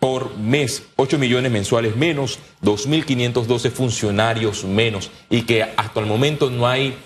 por 0.00 0.36
mes, 0.36 0.82
8 0.96 1.18
millones 1.18 1.52
mensuales 1.52 1.94
menos, 1.96 2.40
2.512 2.62 3.70
funcionarios 3.70 4.64
menos 4.64 5.12
y 5.30 5.42
que 5.42 5.62
hasta 5.62 6.00
el 6.00 6.06
momento 6.06 6.50
no 6.50 6.66
hay 6.66 6.96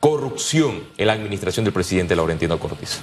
corrupción 0.00 0.82
en 0.96 1.06
la 1.06 1.12
administración 1.12 1.64
del 1.64 1.72
presidente 1.72 2.16
Laurentino 2.16 2.58
Cortizo. 2.58 3.02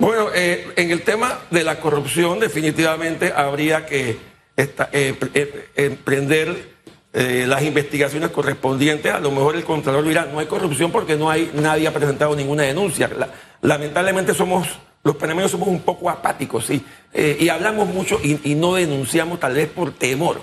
Bueno, 0.00 0.28
eh, 0.34 0.66
en 0.76 0.90
el 0.90 1.02
tema 1.02 1.40
de 1.50 1.62
la 1.62 1.78
corrupción 1.78 2.40
definitivamente 2.40 3.32
habría 3.36 3.84
que 3.84 4.16
esta- 4.56 4.88
eh, 4.92 5.14
pre- 5.18 5.30
eh, 5.34 5.68
emprender 5.76 6.80
eh, 7.12 7.44
las 7.46 7.62
investigaciones 7.64 8.30
correspondientes. 8.30 9.12
A 9.12 9.18
lo 9.20 9.30
mejor 9.30 9.56
el 9.56 9.64
Contralor 9.64 10.04
dirá, 10.06 10.24
no 10.26 10.38
hay 10.38 10.46
corrupción 10.46 10.90
porque 10.92 11.16
no 11.16 11.28
hay 11.28 11.50
nadie 11.54 11.86
ha 11.88 11.92
presentado 11.92 12.34
ninguna 12.34 12.62
denuncia. 12.62 13.08
La- 13.08 13.28
lamentablemente 13.62 14.32
somos, 14.32 14.68
los 15.02 15.16
panameños 15.16 15.50
somos 15.50 15.68
un 15.68 15.80
poco 15.82 16.08
apáticos, 16.08 16.64
sí, 16.66 16.82
eh, 17.12 17.36
y 17.38 17.48
hablamos 17.50 17.88
mucho 17.88 18.18
y, 18.22 18.38
y 18.44 18.54
no 18.54 18.74
denunciamos 18.74 19.38
tal 19.40 19.54
vez 19.54 19.68
por 19.68 19.92
temor. 19.92 20.40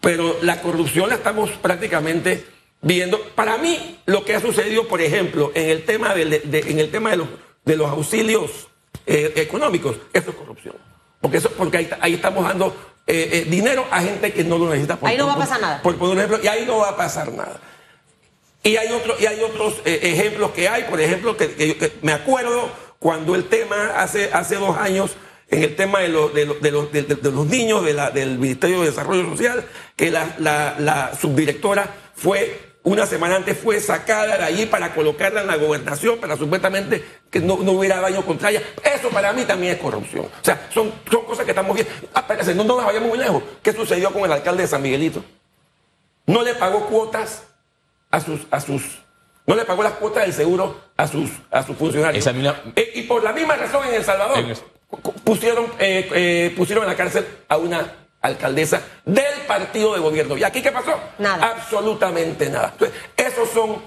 Pero 0.00 0.36
la 0.42 0.62
corrupción 0.62 1.08
la 1.10 1.16
estamos 1.16 1.50
prácticamente 1.50 2.46
viendo. 2.80 3.20
Para 3.34 3.58
mí, 3.58 3.98
lo 4.06 4.24
que 4.24 4.34
ha 4.36 4.40
sucedido, 4.40 4.88
por 4.88 5.02
ejemplo, 5.02 5.50
en 5.54 5.68
el 5.68 5.84
tema, 5.84 6.14
del- 6.14 6.40
de, 6.50 6.60
en 6.68 6.78
el 6.78 6.90
tema 6.90 7.10
de, 7.10 7.16
los, 7.18 7.28
de 7.66 7.76
los 7.76 7.90
auxilios 7.90 8.68
eh, 9.06 9.32
económicos, 9.36 9.96
eso 10.12 10.30
es 10.30 10.36
corrupción. 10.36 10.74
Porque, 11.20 11.36
eso, 11.38 11.50
porque 11.50 11.76
ahí, 11.78 11.90
ahí 12.00 12.14
estamos 12.14 12.44
dando 12.44 12.74
eh, 13.06 13.28
eh, 13.32 13.46
dinero 13.48 13.84
a 13.90 14.00
gente 14.00 14.32
que 14.32 14.42
no 14.44 14.56
lo 14.58 14.66
necesita. 14.70 14.98
Ahí 15.02 15.16
no 15.18 15.26
va 15.26 15.34
a 15.34 15.38
pasar 15.38 15.60
nada. 15.60 15.82
Por, 15.82 15.96
por 15.96 16.08
un 16.10 16.18
ejemplo, 16.18 16.38
y 16.42 16.46
ahí 16.48 16.64
no 16.66 16.78
va 16.78 16.90
a 16.90 16.96
pasar 16.96 17.30
nada. 17.32 17.60
Y 18.62 18.76
hay, 18.76 18.88
otro, 18.92 19.14
y 19.18 19.26
hay 19.26 19.40
otros 19.42 19.80
ejemplos 19.84 20.50
que 20.52 20.68
hay, 20.68 20.84
por 20.84 21.00
ejemplo, 21.00 21.36
que, 21.36 21.50
que 21.52 21.68
yo- 21.68 21.78
que 21.78 21.92
me 22.02 22.12
acuerdo 22.12 22.70
cuando 22.98 23.34
el 23.34 23.44
tema 23.48 23.94
hace, 23.96 24.30
hace 24.32 24.56
dos 24.56 24.76
años, 24.76 25.12
en 25.48 25.62
el 25.64 25.74
tema 25.76 26.00
de, 26.00 26.08
los 26.08 26.32
de, 26.34 26.44
los- 26.46 26.60
de 26.60 26.70
los, 26.70 26.92
de- 26.92 27.30
los 27.32 27.46
niños 27.46 27.82
la- 27.92 28.10
del 28.10 28.38
Ministerio 28.38 28.80
de 28.80 28.86
Desarrollo 28.86 29.24
Social, 29.30 29.64
que 29.96 30.10
la, 30.10 30.34
la- 30.38 30.76
la 30.78 31.12
subdirectora 31.18 31.94
fue, 32.14 32.69
una 32.82 33.04
semana 33.06 33.36
antes 33.36 33.58
fue 33.58 33.78
sacada 33.80 34.38
de 34.38 34.44
allí 34.44 34.66
para 34.66 34.94
colocarla 34.94 35.42
en 35.42 35.46
la 35.48 35.56
gobernación, 35.56 36.18
para 36.18 36.36
supuestamente 36.36 37.04
que 37.30 37.38
no, 37.40 37.58
no 37.58 37.72
hubiera 37.72 38.00
daño 38.00 38.24
contra 38.24 38.50
ella. 38.50 38.62
Eso 38.82 39.10
para 39.10 39.32
mí 39.32 39.44
también 39.44 39.74
es 39.74 39.80
corrupción. 39.80 40.24
O 40.26 40.44
sea, 40.44 40.68
son, 40.72 40.92
son 41.10 41.24
cosas 41.24 41.44
que 41.44 41.50
estamos 41.50 41.74
viendo. 41.74 41.92
Ah, 42.14 42.20
espérate, 42.20 42.54
no 42.54 42.64
nos 42.64 42.84
vayamos 42.84 43.08
muy 43.10 43.18
lejos. 43.18 43.42
¿Qué 43.62 43.72
sucedió 43.72 44.10
con 44.12 44.24
el 44.24 44.32
alcalde 44.32 44.62
de 44.62 44.68
San 44.68 44.80
Miguelito? 44.82 45.22
No 46.26 46.42
le 46.42 46.54
pagó 46.54 46.86
cuotas 46.86 47.44
a 48.10 48.20
sus, 48.20 48.40
a 48.50 48.60
sus, 48.60 48.82
no 49.46 49.54
le 49.54 49.64
pagó 49.64 49.82
las 49.82 49.92
cuotas 49.94 50.22
del 50.24 50.32
seguro 50.32 50.80
a 50.96 51.06
sus, 51.06 51.30
a 51.50 51.62
sus 51.62 51.76
funcionarios. 51.76 52.24
Misma- 52.34 52.62
Eh, 52.76 52.92
y 52.94 53.02
por 53.02 53.22
la 53.22 53.32
misma 53.32 53.56
razón 53.56 53.86
en 53.88 53.94
El 53.94 54.04
Salvador 54.04 54.38
En 54.38 54.46
el- 54.50 54.56
cu- 54.88 55.12
pusieron, 55.24 55.66
eh, 55.78 56.08
eh, 56.14 56.54
pusieron 56.56 56.84
en 56.84 56.90
la 56.90 56.96
cárcel 56.96 57.26
a 57.48 57.56
una 57.56 57.92
alcaldesa 58.20 58.82
del 59.04 59.40
partido 59.46 59.94
de 59.94 60.00
gobierno. 60.00 60.36
¿Y 60.36 60.44
aquí 60.44 60.62
qué 60.62 60.72
pasó? 60.72 60.98
Nada. 61.18 61.56
Absolutamente 61.56 62.48
nada. 62.50 62.72
Entonces, 62.72 62.96
esos 63.16 63.48
son 63.50 63.82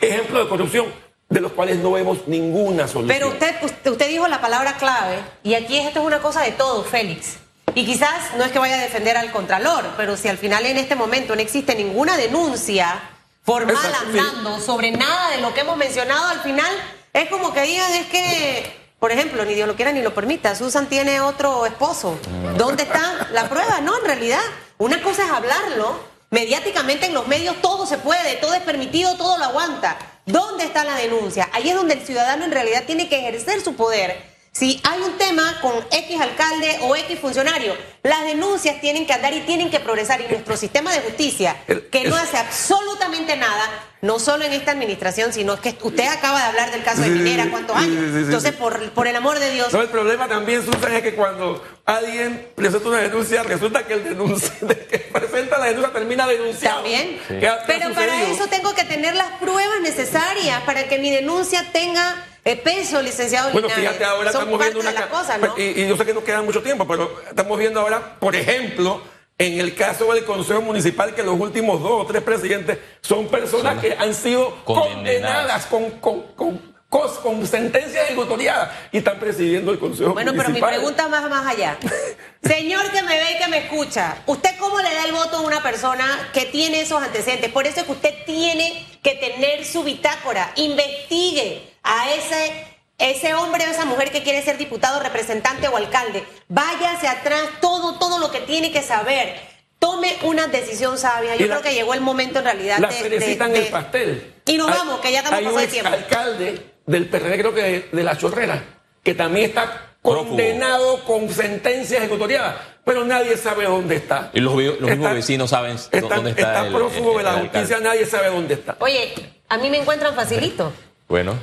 ejemplos 0.00 0.44
de 0.44 0.48
corrupción 0.48 1.06
de 1.28 1.40
los 1.40 1.52
cuales 1.52 1.78
no 1.78 1.92
vemos 1.92 2.26
ninguna 2.26 2.86
solución. 2.86 3.08
Pero 3.08 3.28
usted, 3.28 3.56
usted, 3.62 3.90
usted 3.90 4.08
dijo 4.08 4.28
la 4.28 4.40
palabra 4.40 4.76
clave, 4.76 5.18
y 5.42 5.54
aquí 5.54 5.76
esto 5.76 6.00
es 6.00 6.06
una 6.06 6.20
cosa 6.20 6.42
de 6.42 6.52
todo, 6.52 6.84
Félix. 6.84 7.38
Y 7.74 7.84
quizás 7.84 8.34
no 8.36 8.44
es 8.44 8.52
que 8.52 8.58
vaya 8.58 8.76
a 8.76 8.80
defender 8.80 9.16
al 9.16 9.30
Contralor, 9.32 9.84
pero 9.96 10.16
si 10.16 10.28
al 10.28 10.38
final 10.38 10.64
en 10.64 10.78
este 10.78 10.94
momento 10.94 11.34
no 11.34 11.42
existe 11.42 11.74
ninguna 11.74 12.16
denuncia 12.16 13.10
formal 13.42 13.76
Exacto, 13.76 14.12
sí. 14.12 14.18
andando 14.18 14.60
sobre 14.60 14.92
nada 14.92 15.30
de 15.30 15.40
lo 15.42 15.52
que 15.52 15.60
hemos 15.60 15.76
mencionado, 15.76 16.26
al 16.28 16.40
final 16.40 16.70
es 17.12 17.28
como 17.28 17.52
que 17.52 17.62
digan, 17.62 17.92
es 17.92 18.06
que, 18.06 18.85
por 18.98 19.12
ejemplo, 19.12 19.44
ni 19.44 19.54
Dios 19.54 19.68
lo 19.68 19.76
quiera 19.76 19.92
ni 19.92 20.02
lo 20.02 20.14
permita, 20.14 20.54
Susan 20.54 20.86
tiene 20.86 21.20
otro 21.20 21.66
esposo. 21.66 22.18
¿Dónde 22.56 22.84
está 22.84 23.28
la 23.32 23.48
prueba? 23.48 23.80
No, 23.80 23.98
en 23.98 24.04
realidad, 24.04 24.40
una 24.78 25.02
cosa 25.02 25.24
es 25.24 25.30
hablarlo, 25.30 25.98
mediáticamente 26.30 27.06
en 27.06 27.14
los 27.14 27.28
medios 27.28 27.60
todo 27.60 27.86
se 27.86 27.98
puede, 27.98 28.36
todo 28.36 28.54
es 28.54 28.62
permitido, 28.62 29.16
todo 29.16 29.38
lo 29.38 29.44
aguanta. 29.44 29.96
¿Dónde 30.24 30.64
está 30.64 30.84
la 30.84 30.96
denuncia? 30.96 31.48
Ahí 31.52 31.68
es 31.68 31.74
donde 31.74 31.94
el 31.94 32.04
ciudadano 32.04 32.44
en 32.44 32.50
realidad 32.50 32.84
tiene 32.86 33.08
que 33.08 33.18
ejercer 33.18 33.60
su 33.60 33.76
poder. 33.76 34.35
Si 34.58 34.80
hay 34.84 35.00
un 35.02 35.18
tema 35.18 35.58
con 35.60 35.74
X 35.90 36.18
alcalde 36.18 36.78
o 36.80 36.96
X 36.96 37.18
funcionario, 37.20 37.76
las 38.02 38.24
denuncias 38.24 38.80
tienen 38.80 39.06
que 39.06 39.12
andar 39.12 39.34
y 39.34 39.40
tienen 39.40 39.68
que 39.70 39.80
progresar. 39.80 40.22
Y 40.22 40.28
nuestro 40.32 40.56
sistema 40.56 40.90
de 40.94 41.00
justicia, 41.00 41.56
que 41.92 42.04
no 42.04 42.16
hace 42.16 42.38
absolutamente 42.38 43.36
nada, 43.36 43.68
no 44.00 44.18
solo 44.18 44.44
en 44.46 44.54
esta 44.54 44.70
administración, 44.70 45.34
sino 45.34 45.60
que 45.60 45.76
usted 45.82 46.06
acaba 46.06 46.38
de 46.38 46.44
hablar 46.46 46.70
del 46.70 46.82
caso 46.82 47.02
de 47.02 47.10
Minera, 47.10 47.50
¿cuántos 47.50 47.76
años? 47.76 48.02
Entonces, 48.16 48.52
por, 48.52 48.90
por 48.92 49.06
el 49.06 49.16
amor 49.16 49.38
de 49.40 49.50
Dios, 49.50 49.74
No, 49.74 49.82
el 49.82 49.88
problema 49.88 50.26
también, 50.26 50.64
Susan, 50.64 50.90
es 50.94 51.02
que 51.02 51.14
cuando 51.14 51.62
alguien 51.84 52.48
presenta 52.54 52.88
una 52.88 52.98
denuncia, 53.00 53.42
resulta 53.42 53.86
que 53.86 53.92
el 53.92 54.04
denunci- 54.16 54.52
el 54.62 54.86
que 54.86 54.98
presenta 55.00 55.58
la 55.58 55.66
denuncia 55.66 55.92
termina 55.92 56.26
denunciado. 56.26 56.76
También. 56.76 57.20
¿Qué 57.28 57.34
ha- 57.34 57.38
qué 57.38 57.48
ha 57.48 57.66
Pero 57.66 57.92
para 57.92 58.22
eso 58.22 58.46
tengo 58.46 58.74
que 58.74 58.84
tener 58.84 59.14
las 59.16 59.32
pruebas 59.38 59.80
necesarias 59.82 60.62
para 60.62 60.88
que 60.88 60.98
mi 60.98 61.10
denuncia 61.10 61.62
tenga 61.72 62.24
eh, 62.46 62.56
peso, 62.56 63.02
licenciado 63.02 63.50
Bueno, 63.50 63.68
Linares. 63.68 63.88
fíjate, 63.90 64.04
ahora 64.06 64.32
Son 64.32 64.40
estamos 64.42 64.60
viendo 64.60 64.80
una... 64.80 64.94
ca- 64.94 65.08
cosas, 65.08 65.38
¿no? 65.40 65.54
y, 65.58 65.62
y 65.82 65.88
yo 65.88 65.96
sé 65.96 66.06
que 66.06 66.14
no 66.14 66.24
queda 66.24 66.40
mucho 66.42 66.62
tiempo, 66.62 66.86
pero 66.86 67.14
estamos 67.28 67.58
viendo 67.58 67.80
ahora, 67.80 68.16
por 68.18 68.34
ejemplo, 68.34 69.02
en 69.38 69.60
el 69.60 69.74
caso 69.74 70.10
del 70.14 70.24
Consejo 70.24 70.62
Municipal, 70.62 71.14
que 71.14 71.22
los 71.22 71.38
últimos 71.38 71.82
dos 71.82 72.04
o 72.04 72.06
tres 72.06 72.22
presidentes 72.22 72.78
son 73.02 73.26
personas 73.28 73.78
que 73.82 73.92
han 73.98 74.14
sido 74.14 74.54
condenadas. 74.64 74.94
condenadas 74.94 75.66
con, 75.66 75.90
con, 76.00 76.22
con, 76.34 76.76
con 77.22 77.46
sentencias 77.46 78.04
ejecutoriadas 78.06 78.70
y 78.92 78.98
están 78.98 79.18
presidiendo 79.18 79.72
el 79.72 79.78
Consejo 79.78 80.14
Bueno, 80.14 80.30
pero 80.32 80.44
mi 80.44 80.60
Municipal. 80.60 80.70
pregunta 80.76 81.08
más 81.08 81.28
más 81.28 81.46
allá. 81.46 81.76
Señor 82.42 82.90
que 82.92 83.02
me 83.02 83.18
ve 83.18 83.32
y 83.34 83.38
que 83.42 83.48
me 83.48 83.58
escucha, 83.58 84.18
¿usted 84.26 84.50
cómo 84.58 84.78
le 84.78 84.94
da 84.94 85.04
el 85.04 85.12
voto 85.12 85.38
a 85.38 85.40
una 85.40 85.62
persona 85.62 86.30
que 86.32 86.46
tiene 86.46 86.80
esos 86.80 87.02
antecedentes? 87.02 87.50
Por 87.50 87.66
eso 87.66 87.80
es 87.80 87.86
que 87.86 87.92
usted 87.92 88.14
tiene 88.24 88.86
que 89.02 89.16
tener 89.16 89.64
su 89.66 89.82
bitácora, 89.82 90.52
investigue 90.54 91.74
a 91.86 92.12
ese 92.12 92.66
ese 92.98 93.34
hombre 93.34 93.62
o 93.66 93.70
esa 93.70 93.84
mujer 93.84 94.10
que 94.10 94.22
quiere 94.22 94.42
ser 94.42 94.56
diputado, 94.56 95.00
representante 95.00 95.68
o 95.68 95.76
alcalde, 95.76 96.24
vaya 96.48 96.92
hacia 96.92 97.10
atrás 97.12 97.42
todo, 97.60 97.98
todo 97.98 98.18
lo 98.18 98.30
que 98.30 98.40
tiene 98.40 98.72
que 98.72 98.80
saber. 98.82 99.34
Tome 99.78 100.16
una 100.22 100.46
decisión 100.46 100.96
sabia. 100.96 101.36
Yo 101.36 101.46
la- 101.46 101.56
creo 101.60 101.62
que 101.70 101.74
llegó 101.74 101.92
el 101.92 102.00
momento 102.00 102.38
en 102.38 102.46
realidad 102.46 102.78
La 102.78 102.88
de- 102.88 103.34
en 103.34 103.56
el 103.56 103.66
pastel. 103.66 104.34
Y 104.46 104.56
nos 104.56 104.68
Hay- 104.70 104.78
vamos, 104.78 105.00
que 105.00 105.12
ya 105.12 105.18
estamos 105.18 105.38
pasando 105.40 105.60
de 105.60 105.66
tiempo. 105.66 105.92
alcalde 105.92 106.66
del 106.86 107.08
PRD, 107.10 107.38
creo 107.38 107.54
que 107.54 107.62
de, 107.62 107.88
de 107.92 108.02
La 108.02 108.16
Chorrera, 108.16 108.64
que 109.02 109.12
también 109.14 109.50
está 109.50 109.92
condenado 110.00 111.04
con 111.04 111.28
sentencia 111.28 111.98
ejecutoriada, 111.98 112.78
pero 112.84 113.04
nadie 113.04 113.36
sabe 113.36 113.64
dónde 113.64 113.96
está. 113.96 114.30
Y 114.32 114.40
los, 114.40 114.54
los 114.54 114.80
mismos 114.90 115.12
vecinos 115.12 115.50
saben 115.50 115.76
Está, 115.76 116.00
dónde 116.16 116.30
está, 116.30 116.40
está 116.42 116.66
el, 116.66 116.72
prófugo 116.74 117.10
de 117.12 117.18
el 117.18 117.24
la 117.24 117.32
justicia, 117.34 117.78
nadie 117.80 118.06
sabe 118.06 118.28
dónde 118.28 118.54
está. 118.54 118.76
Oye, 118.80 119.12
a 119.50 119.58
mí 119.58 119.68
me 119.68 119.78
encuentran 119.78 120.14
facilito. 120.14 120.72
Bueno, 121.08 121.34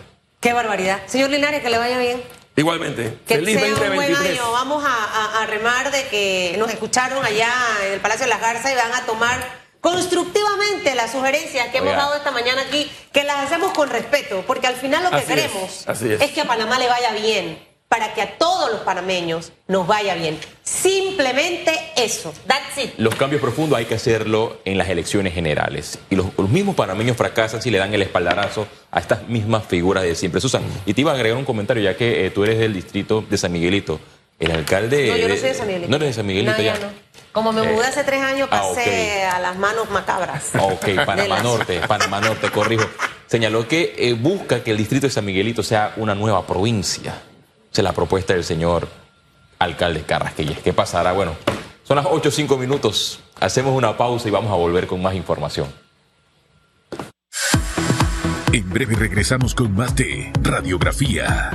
Qué 0.44 0.54
barbaridad. 0.54 1.00
Señor 1.08 1.30
Linares, 1.32 1.62
que 1.64 1.70
le 1.70 1.78
vaya 1.78 1.98
bien. 1.98 2.22
Igualmente, 2.56 3.18
Que 3.26 3.36
feliz 3.36 3.58
sea 3.60 3.70
un 3.70 3.80
buen 3.80 3.90
2023. 3.96 4.40
año. 4.40 4.52
Vamos 4.52 4.84
a, 4.86 4.90
a- 4.94 5.42
a 5.42 5.46
remar 5.48 5.90
de 5.92 6.04
que 6.10 6.56
nos 6.60 6.70
escucharon 6.70 7.26
allá 7.26 7.52
en 7.88 7.94
el 7.94 8.00
Palacio 8.00 8.26
de 8.26 8.30
las 8.30 8.42
Garzas 8.42 8.72
y 8.72 8.76
van 8.76 8.94
a 8.94 9.06
tomar 9.08 9.64
constructivamente 9.82 10.94
las 10.96 11.12
sugerencias 11.12 11.70
que 11.70 11.78
hemos 11.80 11.90
Oiga. 11.92 12.04
dado 12.04 12.16
esta 12.16 12.32
mañana 12.32 12.62
aquí, 12.62 12.92
que 13.12 13.24
las 13.24 13.38
hacemos 13.46 13.72
con 13.74 13.90
respeto, 13.90 14.44
porque 14.46 14.68
al 14.68 14.76
final 14.76 15.04
lo 15.04 15.10
que 15.10 15.16
Así 15.16 15.26
es, 15.32 15.36
queremos 15.36 15.84
así 15.88 16.12
es. 16.14 16.32
que 16.32 16.42
a 16.42 16.46
Panamá 16.46 16.78
le 16.78 16.88
vaya 16.88 17.12
bien, 17.14 17.58
para 17.94 18.12
que 18.16 18.24
a 18.24 18.38
todos 18.40 18.72
los 18.72 18.80
panameños 18.82 19.52
nos 19.68 19.86
vaya 19.86 20.16
bien. 20.16 20.40
Simplemente 20.64 21.72
eso. 21.96 22.34
That's 22.48 22.76
it. 22.84 22.92
los 22.98 23.14
cambios 23.14 23.40
profundos 23.40 23.78
hay 23.78 23.86
que 23.86 23.94
hacerlo 23.94 24.58
en 24.66 24.80
las 24.80 24.90
elecciones 24.90 25.32
generales. 25.32 26.00
Y 26.10 26.16
los, 26.16 26.26
los 26.36 26.50
mismos 26.50 26.76
panameños 26.76 27.16
fracasan 27.16 27.62
si 27.62 27.70
le 27.70 27.78
dan 27.78 27.94
el 27.94 28.02
espaldarazo 28.02 28.66
a 28.90 29.00
estas 29.00 29.28
mismas 29.30 29.64
figuras 29.68 30.04
de 30.04 30.16
siempre. 30.16 30.42
Susan, 30.42 30.64
y 30.88 30.96
te 30.96 31.02
iba 31.02 31.12
a 31.12 31.14
agregar 31.14 31.38
un 31.38 31.46
comentario, 31.46 31.84
ya 31.84 31.96
que 31.96 32.26
eh, 32.26 32.32
tú 32.32 32.44
eres 32.44 32.58
del 32.58 32.74
distrito 32.74 33.24
de 33.30 33.38
San 33.38 33.52
Miguelito. 33.52 34.00
El 34.40 34.50
alcalde. 34.52 35.08
No, 35.10 35.16
yo 35.18 35.28
no 35.30 35.36
soy 35.36 35.50
de 35.50 35.54
San 35.54 35.68
Miguelito. 35.68 35.90
No 35.92 35.96
eres 35.98 36.08
de 36.10 36.14
San 36.16 36.26
Miguelito 36.26 36.58
No, 36.58 36.64
ya. 36.64 36.74
no. 36.80 36.88
Como 37.32 37.52
me 37.54 37.62
Eh, 37.62 37.72
mudé 37.74 37.86
hace 37.86 38.04
tres 38.04 38.22
años, 38.24 38.50
ah, 38.52 38.62
pasé 38.76 39.24
a 39.26 39.40
las 39.40 39.56
manos 39.56 39.90
macabras. 39.92 40.50
Ah, 40.56 40.64
Ok, 40.64 40.86
Panamá 41.06 41.36
las- 41.36 41.44
Norte, 41.44 41.80
Panamá 41.88 42.22
Norte, 42.22 42.50
corrijo. 42.50 42.86
Señaló 43.28 43.68
que 43.68 43.94
eh, 44.00 44.14
busca 44.14 44.64
que 44.64 44.72
el 44.72 44.78
distrito 44.78 45.06
de 45.06 45.14
San 45.14 45.26
Miguelito 45.26 45.62
sea 45.62 45.94
una 45.98 46.16
nueva 46.16 46.46
provincia. 46.48 47.14
La 47.82 47.92
propuesta 47.92 48.34
del 48.34 48.44
señor 48.44 48.88
alcalde 49.58 50.04
Carrasquillas. 50.04 50.60
¿Qué 50.60 50.74
pasará? 50.74 51.12
Bueno, 51.12 51.36
son 51.84 51.98
las 51.98 52.06
8 52.10 52.30
o 52.30 52.32
5 52.32 52.58
minutos. 52.58 53.20
Hacemos 53.40 53.76
una 53.76 53.98
pausa 53.98 54.28
y 54.28 54.32
vamos 54.32 54.52
a 54.52 54.56
volver 54.56 54.86
con 54.86 55.02
más 55.02 55.16
información. 55.16 55.68
En 58.52 58.70
breve 58.70 58.96
regresamos 58.96 59.56
con 59.56 59.76
más 59.76 59.96
de 59.96 60.32
Radiografía. 60.42 61.50